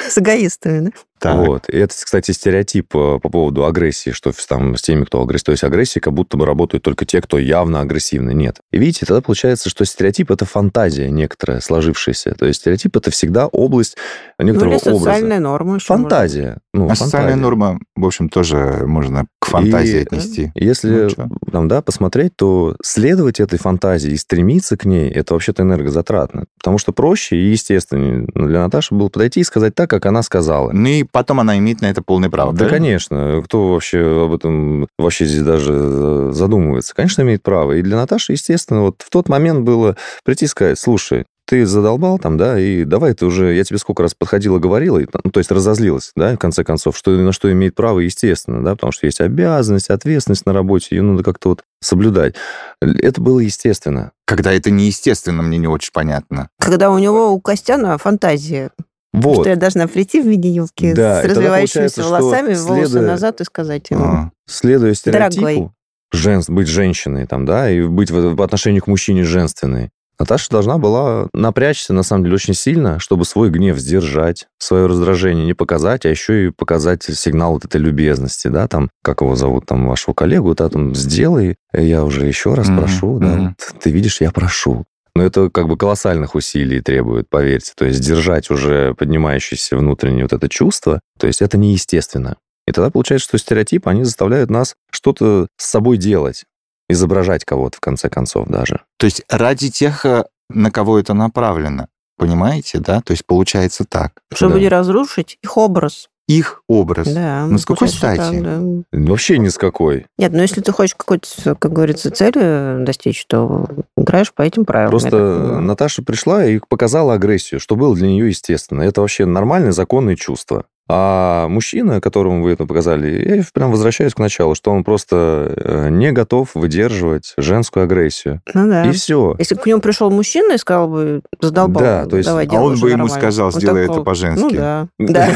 С 0.07 0.19
эгоистами, 0.19 0.87
да? 0.87 0.91
Так. 1.21 1.37
Вот. 1.37 1.69
И 1.69 1.77
это, 1.77 1.95
кстати, 1.95 2.31
стереотип 2.31 2.97
э, 2.97 3.19
по 3.23 3.29
поводу 3.29 3.67
агрессии, 3.67 4.11
что 4.11 4.33
там 4.49 4.75
с 4.75 4.81
теми, 4.81 5.05
кто 5.05 5.21
агрессив. 5.21 5.45
То 5.45 5.53
есть 5.53 5.65
агрессия 5.65 6.01
как 6.01 6.15
будто 6.15 6.39
бы 6.39 6.47
работают 6.47 6.83
только 6.83 7.05
те, 7.05 7.21
кто 7.21 7.39
явно 7.39 7.83
агрессивны. 7.83 8.33
Нет. 8.33 8.61
И 8.71 8.79
видите, 8.79 9.05
тогда 9.05 9.21
получается, 9.21 9.69
что 9.69 9.85
стереотип— 9.85 10.31
это 10.33 10.47
фантазия 10.47 11.11
некоторая, 11.11 11.61
сложившаяся. 11.61 12.35
То 12.35 12.47
есть 12.47 12.61
стереотип— 12.61 12.97
это 12.97 13.11
всегда 13.11 13.49
область 13.49 13.99
некоторого 14.39 14.81
ну, 14.83 14.93
или 14.93 14.99
социальная 14.99 15.41
норма. 15.41 15.70
Фантазия. 15.79 16.59
Ну, 16.73 16.89
а 16.89 16.95
социальная 16.95 17.37
норма, 17.37 17.81
в 17.97 18.07
общем, 18.07 18.29
тоже 18.29 18.85
можно 18.87 19.27
к 19.41 19.47
фантазии 19.47 19.99
и, 19.99 20.03
отнести. 20.03 20.53
Если 20.55 21.09
ну, 21.17 21.27
там, 21.51 21.69
да, 21.69 21.83
посмотреть, 21.83 22.37
то 22.37 22.77
следовать 22.83 23.41
этой 23.41 23.59
фантазии 23.59 24.13
и 24.13 24.17
стремиться 24.17 24.77
к 24.77 24.85
ней, 24.85 25.11
это 25.11 25.35
вообще-то 25.35 25.65
энергозатратно. 25.65 26.45
Потому 26.59 26.79
что 26.79 26.93
проще 26.93 27.37
и 27.37 27.51
естественно 27.51 28.25
для 28.35 28.61
Наташи 28.61 28.95
было 28.95 29.09
подойти 29.09 29.41
и 29.41 29.45
сказать 29.45 29.75
так, 29.75 29.91
как 29.91 30.07
она 30.07 30.23
сказала. 30.23 30.71
Ну 30.71 30.89
и 30.89 31.03
потом 31.03 31.41
она 31.41 31.59
имеет 31.59 31.81
на 31.81 31.87
это 31.87 32.03
полное 32.03 32.31
право. 32.31 32.53
Да, 32.53 32.59
правильно? 32.59 32.79
конечно. 32.79 33.43
Кто 33.45 33.73
вообще 33.73 34.27
об 34.27 34.33
этом 34.33 34.87
вообще 34.97 35.25
здесь 35.25 35.43
даже 35.43 35.73
э, 35.75 36.31
задумывается? 36.33 36.95
Конечно, 36.95 37.23
имеет 37.23 37.43
право. 37.43 37.73
И 37.73 37.83
для 37.83 37.97
Наташи, 37.97 38.33
естественно, 38.33 38.83
вот 38.83 39.03
в 39.05 39.11
тот 39.11 39.29
момент 39.29 39.65
было 39.65 39.97
прийти 40.25 40.45
и 40.45 40.49
сказать, 40.49 40.79
слушай, 40.79 41.25
ты 41.51 41.67
задолбал 41.67 42.21
там, 42.21 42.37
да, 42.37 42.57
и 42.61 42.85
давай 42.85 43.13
ты 43.13 43.27
уже, 43.27 43.55
я 43.55 43.65
тебе 43.65 43.79
сколько 43.79 44.05
раз 44.05 44.15
подходила, 44.15 44.61
говорила, 44.61 44.99
и, 44.99 45.07
ну, 45.25 45.33
то 45.33 45.39
есть 45.39 45.51
разозлилась, 45.51 46.13
да, 46.15 46.37
в 46.37 46.39
конце 46.39 46.60
концов, 46.65 46.97
что 46.97 47.11
на 47.11 47.33
что 47.33 47.51
имеет 47.53 47.75
право, 47.75 48.01
естественно, 48.01 48.63
да, 48.63 48.73
потому 48.73 48.93
что 48.93 49.07
есть 49.07 49.21
обязанность, 49.21 49.91
ответственность 49.91 50.47
на 50.47 50.53
работе, 50.53 50.97
ее 50.97 51.03
надо 51.03 51.23
как-то 51.23 51.51
вот 51.51 51.63
соблюдать. 51.81 52.35
Это 52.81 53.21
было 53.21 53.41
естественно. 53.41 54.13
Когда 54.27 54.53
это 54.53 54.71
неестественно, 54.71 55.43
мне 55.43 55.59
не 55.59 55.67
очень 55.67 55.91
понятно. 55.93 56.49
Когда 56.59 56.91
у 56.91 56.99
него, 56.99 57.33
у 57.33 57.41
Костяна 57.41 57.99
фантазия. 57.99 58.71
Вот. 59.13 59.41
Что 59.41 59.51
я 59.51 59.57
должна 59.57 59.89
прийти 59.89 60.23
в 60.23 60.27
виде 60.27 60.49
юбки 60.49 60.93
да, 60.95 61.23
с 61.23 61.25
развивающимися 61.25 62.05
волосами, 62.05 62.55
следуя... 62.55 62.77
волосы 62.77 63.01
назад 63.01 63.41
и 63.41 63.45
сказать 63.45 63.91
ему. 63.91 64.05
А. 64.05 64.31
Следуя 64.47 64.95
стереотипу, 64.95 65.75
жен... 66.13 66.43
быть 66.47 66.69
женщиной, 66.69 67.27
там, 67.27 67.45
да, 67.45 67.71
и 67.71 67.83
быть 67.83 68.11
в, 68.11 68.35
в 68.37 68.43
отношении 68.43 68.79
к 68.79 68.87
мужчине 68.87 69.25
женственной. 69.25 69.91
Наташа 70.21 70.51
должна 70.51 70.77
была 70.77 71.29
напрячься, 71.33 71.95
на 71.95 72.03
самом 72.03 72.25
деле, 72.25 72.35
очень 72.35 72.53
сильно, 72.53 72.99
чтобы 72.99 73.25
свой 73.25 73.49
гнев 73.49 73.79
сдержать, 73.79 74.49
свое 74.59 74.85
раздражение 74.85 75.47
не 75.47 75.55
показать, 75.55 76.05
а 76.05 76.11
еще 76.11 76.47
и 76.47 76.51
показать 76.51 77.03
сигнал 77.05 77.55
вот 77.55 77.65
этой 77.65 77.81
любезности, 77.81 78.49
да, 78.49 78.69
там, 78.69 78.91
как 79.03 79.23
его 79.23 79.35
зовут, 79.35 79.65
там, 79.65 79.89
вашего 79.89 80.13
коллегу, 80.13 80.55
да, 80.55 80.69
там, 80.69 80.95
сделай, 80.95 81.57
я 81.73 82.05
уже 82.05 82.27
еще 82.27 82.53
раз 82.53 82.69
mm-hmm. 82.69 82.79
прошу, 82.79 83.19
да, 83.19 83.27
mm-hmm. 83.27 83.55
вот, 83.73 83.81
ты 83.83 83.91
видишь, 83.91 84.21
я 84.21 84.31
прошу. 84.31 84.85
Но 85.15 85.25
это 85.25 85.49
как 85.49 85.69
бы 85.69 85.79
колоссальных 85.79 86.35
усилий 86.35 86.83
требует, 86.83 87.29
поверьте. 87.31 87.73
То 87.75 87.87
есть 87.87 88.01
держать 88.01 88.51
уже 88.51 88.95
поднимающееся 88.95 89.77
внутреннее 89.77 90.25
вот 90.25 90.35
это 90.35 90.49
чувство, 90.51 91.01
то 91.19 91.27
есть 91.27 91.41
это 91.41 91.57
неестественно. 91.57 92.37
И 92.67 92.73
тогда 92.73 92.91
получается, 92.91 93.27
что 93.27 93.39
стереотипы, 93.39 93.89
они 93.89 94.05
заставляют 94.05 94.51
нас 94.51 94.75
что-то 94.93 95.49
с 95.57 95.67
собой 95.67 95.97
делать 95.97 96.45
изображать 96.91 97.45
кого-то, 97.45 97.77
в 97.77 97.81
конце 97.81 98.09
концов, 98.09 98.49
даже. 98.49 98.83
То 98.99 99.07
есть 99.07 99.23
ради 99.29 99.71
тех, 99.71 100.05
э, 100.07 100.25
на 100.49 100.71
кого 100.71 100.99
это 100.99 101.15
направлено. 101.15 101.87
Понимаете, 102.17 102.79
да? 102.81 103.01
То 103.01 103.13
есть 103.13 103.25
получается 103.25 103.85
так. 103.89 104.13
Чтобы 104.33 104.55
да. 104.55 104.61
не 104.61 104.69
разрушить 104.69 105.39
их 105.43 105.57
образ. 105.57 106.09
Их 106.29 106.63
образ. 106.69 107.09
Да. 107.09 107.47
Ну, 107.47 107.59
с 107.59 107.65
какой 107.65 107.89
стати? 107.89 108.19
Так, 108.19 108.43
да. 108.43 108.61
Вообще 108.93 109.39
ни 109.39 109.49
с 109.49 109.59
какой. 109.59 110.07
Нет, 110.17 110.31
ну 110.33 110.43
если 110.43 110.61
ты 110.61 110.71
хочешь 110.71 110.95
какой-то, 110.95 111.57
как 111.57 111.73
говорится, 111.73 112.11
цели 112.13 112.85
достичь, 112.85 113.25
то 113.27 113.67
играешь 113.97 114.33
по 114.33 114.43
этим 114.43 114.65
правилам. 114.65 114.91
Просто 114.91 115.61
Наташа 115.61 116.03
пришла 116.03 116.45
и 116.45 116.61
показала 116.69 117.15
агрессию, 117.15 117.59
что 117.59 117.75
было 117.75 117.97
для 117.97 118.07
нее 118.07 118.29
естественно. 118.29 118.83
Это 118.83 119.01
вообще 119.01 119.25
нормальное 119.25 119.73
законное 119.73 120.15
чувство. 120.15 120.67
А 120.93 121.47
мужчина, 121.47 122.01
которому 122.01 122.43
вы 122.43 122.51
это 122.51 122.67
показали, 122.67 123.37
я 123.37 123.45
прям 123.55 123.71
возвращаюсь 123.71 124.13
к 124.13 124.19
началу, 124.19 124.57
что 124.57 124.73
он 124.73 124.83
просто 124.83 125.55
э, 125.57 125.89
не 125.89 126.11
готов 126.11 126.51
выдерживать 126.55 127.35
женскую 127.37 127.85
агрессию. 127.85 128.43
Ну 128.55 128.69
да. 128.69 128.85
И 128.85 128.91
все. 128.91 129.37
Если 129.39 129.55
бы 129.55 129.61
к 129.61 129.67
нему 129.67 129.81
пришел 129.81 130.11
мужчина 130.11 130.55
и 130.55 130.59
сказал 130.59 130.89
бы, 130.89 131.23
задолбал, 131.41 131.81
да, 131.81 132.07
то 132.07 132.17
есть, 132.17 132.29
давай, 132.29 132.49
А 132.49 132.61
он 132.61 132.81
бы 132.81 132.91
ему 132.91 133.07
сказал, 133.07 133.53
сделай 133.53 133.85
это 133.85 134.01
по-женски. 134.01 134.43
Ну 134.43 134.51
да. 134.51 134.89
Да. 134.99 135.31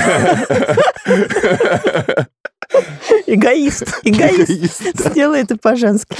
Эгоист. 3.27 4.01
Эгоист. 4.03 4.83
Сделай 4.99 5.41
это 5.43 5.57
по-женски. 5.57 6.17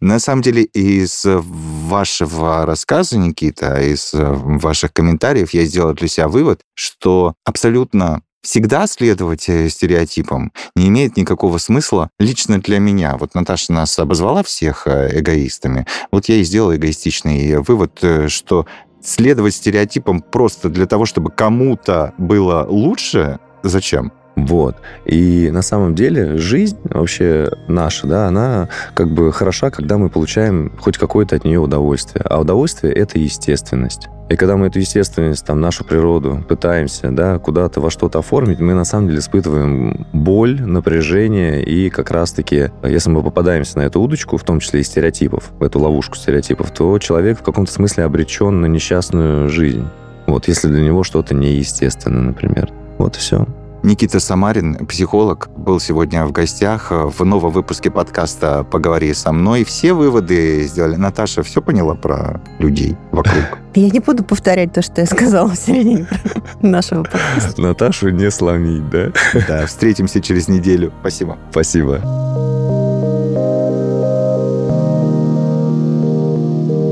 На 0.00 0.18
самом 0.18 0.42
деле, 0.42 0.62
из 0.62 1.24
вашего 1.24 2.66
рассказа, 2.66 3.18
Никита, 3.18 3.80
из 3.80 4.10
ваших 4.12 4.92
комментариев 4.92 5.52
я 5.52 5.64
сделал 5.64 5.94
для 5.94 6.08
себя 6.08 6.28
вывод, 6.28 6.60
что 6.74 7.34
абсолютно 7.44 8.22
всегда 8.42 8.86
следовать 8.86 9.48
э, 9.48 9.68
стереотипам 9.68 10.52
не 10.74 10.88
имеет 10.88 11.16
никакого 11.16 11.58
смысла 11.58 12.10
лично 12.18 12.60
для 12.60 12.78
меня. 12.78 13.16
Вот 13.18 13.34
Наташа 13.34 13.72
нас 13.72 13.98
обозвала 13.98 14.42
всех 14.42 14.86
э, 14.86 15.20
эгоистами. 15.20 15.86
Вот 16.10 16.26
я 16.28 16.36
и 16.36 16.44
сделал 16.44 16.74
эгоистичный 16.74 17.58
вывод, 17.58 17.98
э, 18.02 18.28
что 18.28 18.66
следовать 19.02 19.54
стереотипам 19.54 20.20
просто 20.20 20.68
для 20.68 20.86
того, 20.86 21.06
чтобы 21.06 21.30
кому-то 21.30 22.14
было 22.18 22.66
лучше, 22.68 23.38
зачем? 23.62 24.12
Вот. 24.46 24.76
И 25.04 25.50
на 25.52 25.62
самом 25.62 25.94
деле 25.94 26.36
жизнь 26.36 26.78
вообще 26.84 27.50
наша, 27.66 28.06
да, 28.06 28.28
она 28.28 28.68
как 28.94 29.10
бы 29.10 29.32
хороша, 29.32 29.70
когда 29.70 29.98
мы 29.98 30.10
получаем 30.10 30.72
хоть 30.78 30.98
какое-то 30.98 31.36
от 31.36 31.44
нее 31.44 31.58
удовольствие. 31.58 32.24
А 32.28 32.40
удовольствие— 32.40 32.92
это 32.94 33.18
естественность. 33.18 34.08
И 34.28 34.36
когда 34.36 34.56
мы 34.58 34.66
эту 34.66 34.78
естественность, 34.78 35.46
там, 35.46 35.60
нашу 35.60 35.84
природу 35.84 36.44
пытаемся, 36.46 37.10
да, 37.10 37.38
куда-то 37.38 37.80
во 37.80 37.90
что-то 37.90 38.18
оформить, 38.18 38.60
мы 38.60 38.74
на 38.74 38.84
самом 38.84 39.08
деле 39.08 39.20
испытываем 39.20 40.06
боль, 40.12 40.60
напряжение, 40.60 41.62
и 41.62 41.88
как 41.88 42.10
раз-таки, 42.10 42.70
если 42.82 43.08
мы 43.08 43.22
попадаемся 43.22 43.78
на 43.78 43.82
эту 43.82 44.00
удочку, 44.02 44.36
в 44.36 44.44
том 44.44 44.60
числе 44.60 44.80
и 44.80 44.84
стереотипов, 44.84 45.50
в 45.58 45.62
эту 45.62 45.80
ловушку 45.80 46.16
стереотипов, 46.16 46.70
то 46.72 46.98
человек 46.98 47.38
в 47.38 47.42
каком-то 47.42 47.72
смысле 47.72 48.04
обречен 48.04 48.60
на 48.60 48.66
несчастную 48.66 49.48
жизнь. 49.48 49.86
Вот, 50.26 50.46
если 50.46 50.68
для 50.68 50.82
него 50.82 51.04
что-то 51.04 51.34
неестественно, 51.34 52.20
например. 52.20 52.70
Вот 52.98 53.16
и 53.16 53.20
все. 53.20 53.46
Никита 53.82 54.18
Самарин, 54.18 54.86
психолог, 54.86 55.48
был 55.56 55.78
сегодня 55.78 56.26
в 56.26 56.32
гостях 56.32 56.88
в 56.90 57.24
новом 57.24 57.52
выпуске 57.52 57.90
подкаста 57.90 58.64
«Поговори 58.64 59.14
со 59.14 59.32
мной». 59.32 59.64
Все 59.64 59.92
выводы 59.92 60.64
сделали. 60.64 60.96
Наташа 60.96 61.42
все 61.42 61.62
поняла 61.62 61.94
про 61.94 62.40
людей 62.58 62.96
вокруг? 63.12 63.44
Я 63.74 63.88
не 63.88 64.00
буду 64.00 64.24
повторять 64.24 64.72
то, 64.72 64.82
что 64.82 65.00
я 65.02 65.06
сказала 65.06 65.50
в 65.50 65.56
середине 65.56 66.08
нашего 66.60 67.04
подкаста. 67.04 67.62
Наташу 67.62 68.08
не 68.08 68.30
сломить, 68.30 68.88
да? 68.90 69.12
Да, 69.46 69.66
встретимся 69.66 70.20
через 70.20 70.48
неделю. 70.48 70.92
Спасибо. 71.00 71.38
Спасибо. 71.50 72.00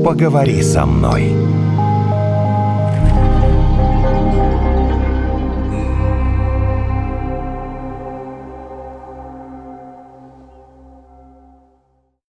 Поговори 0.05 0.63
со 0.63 0.85
мной. 0.85 1.35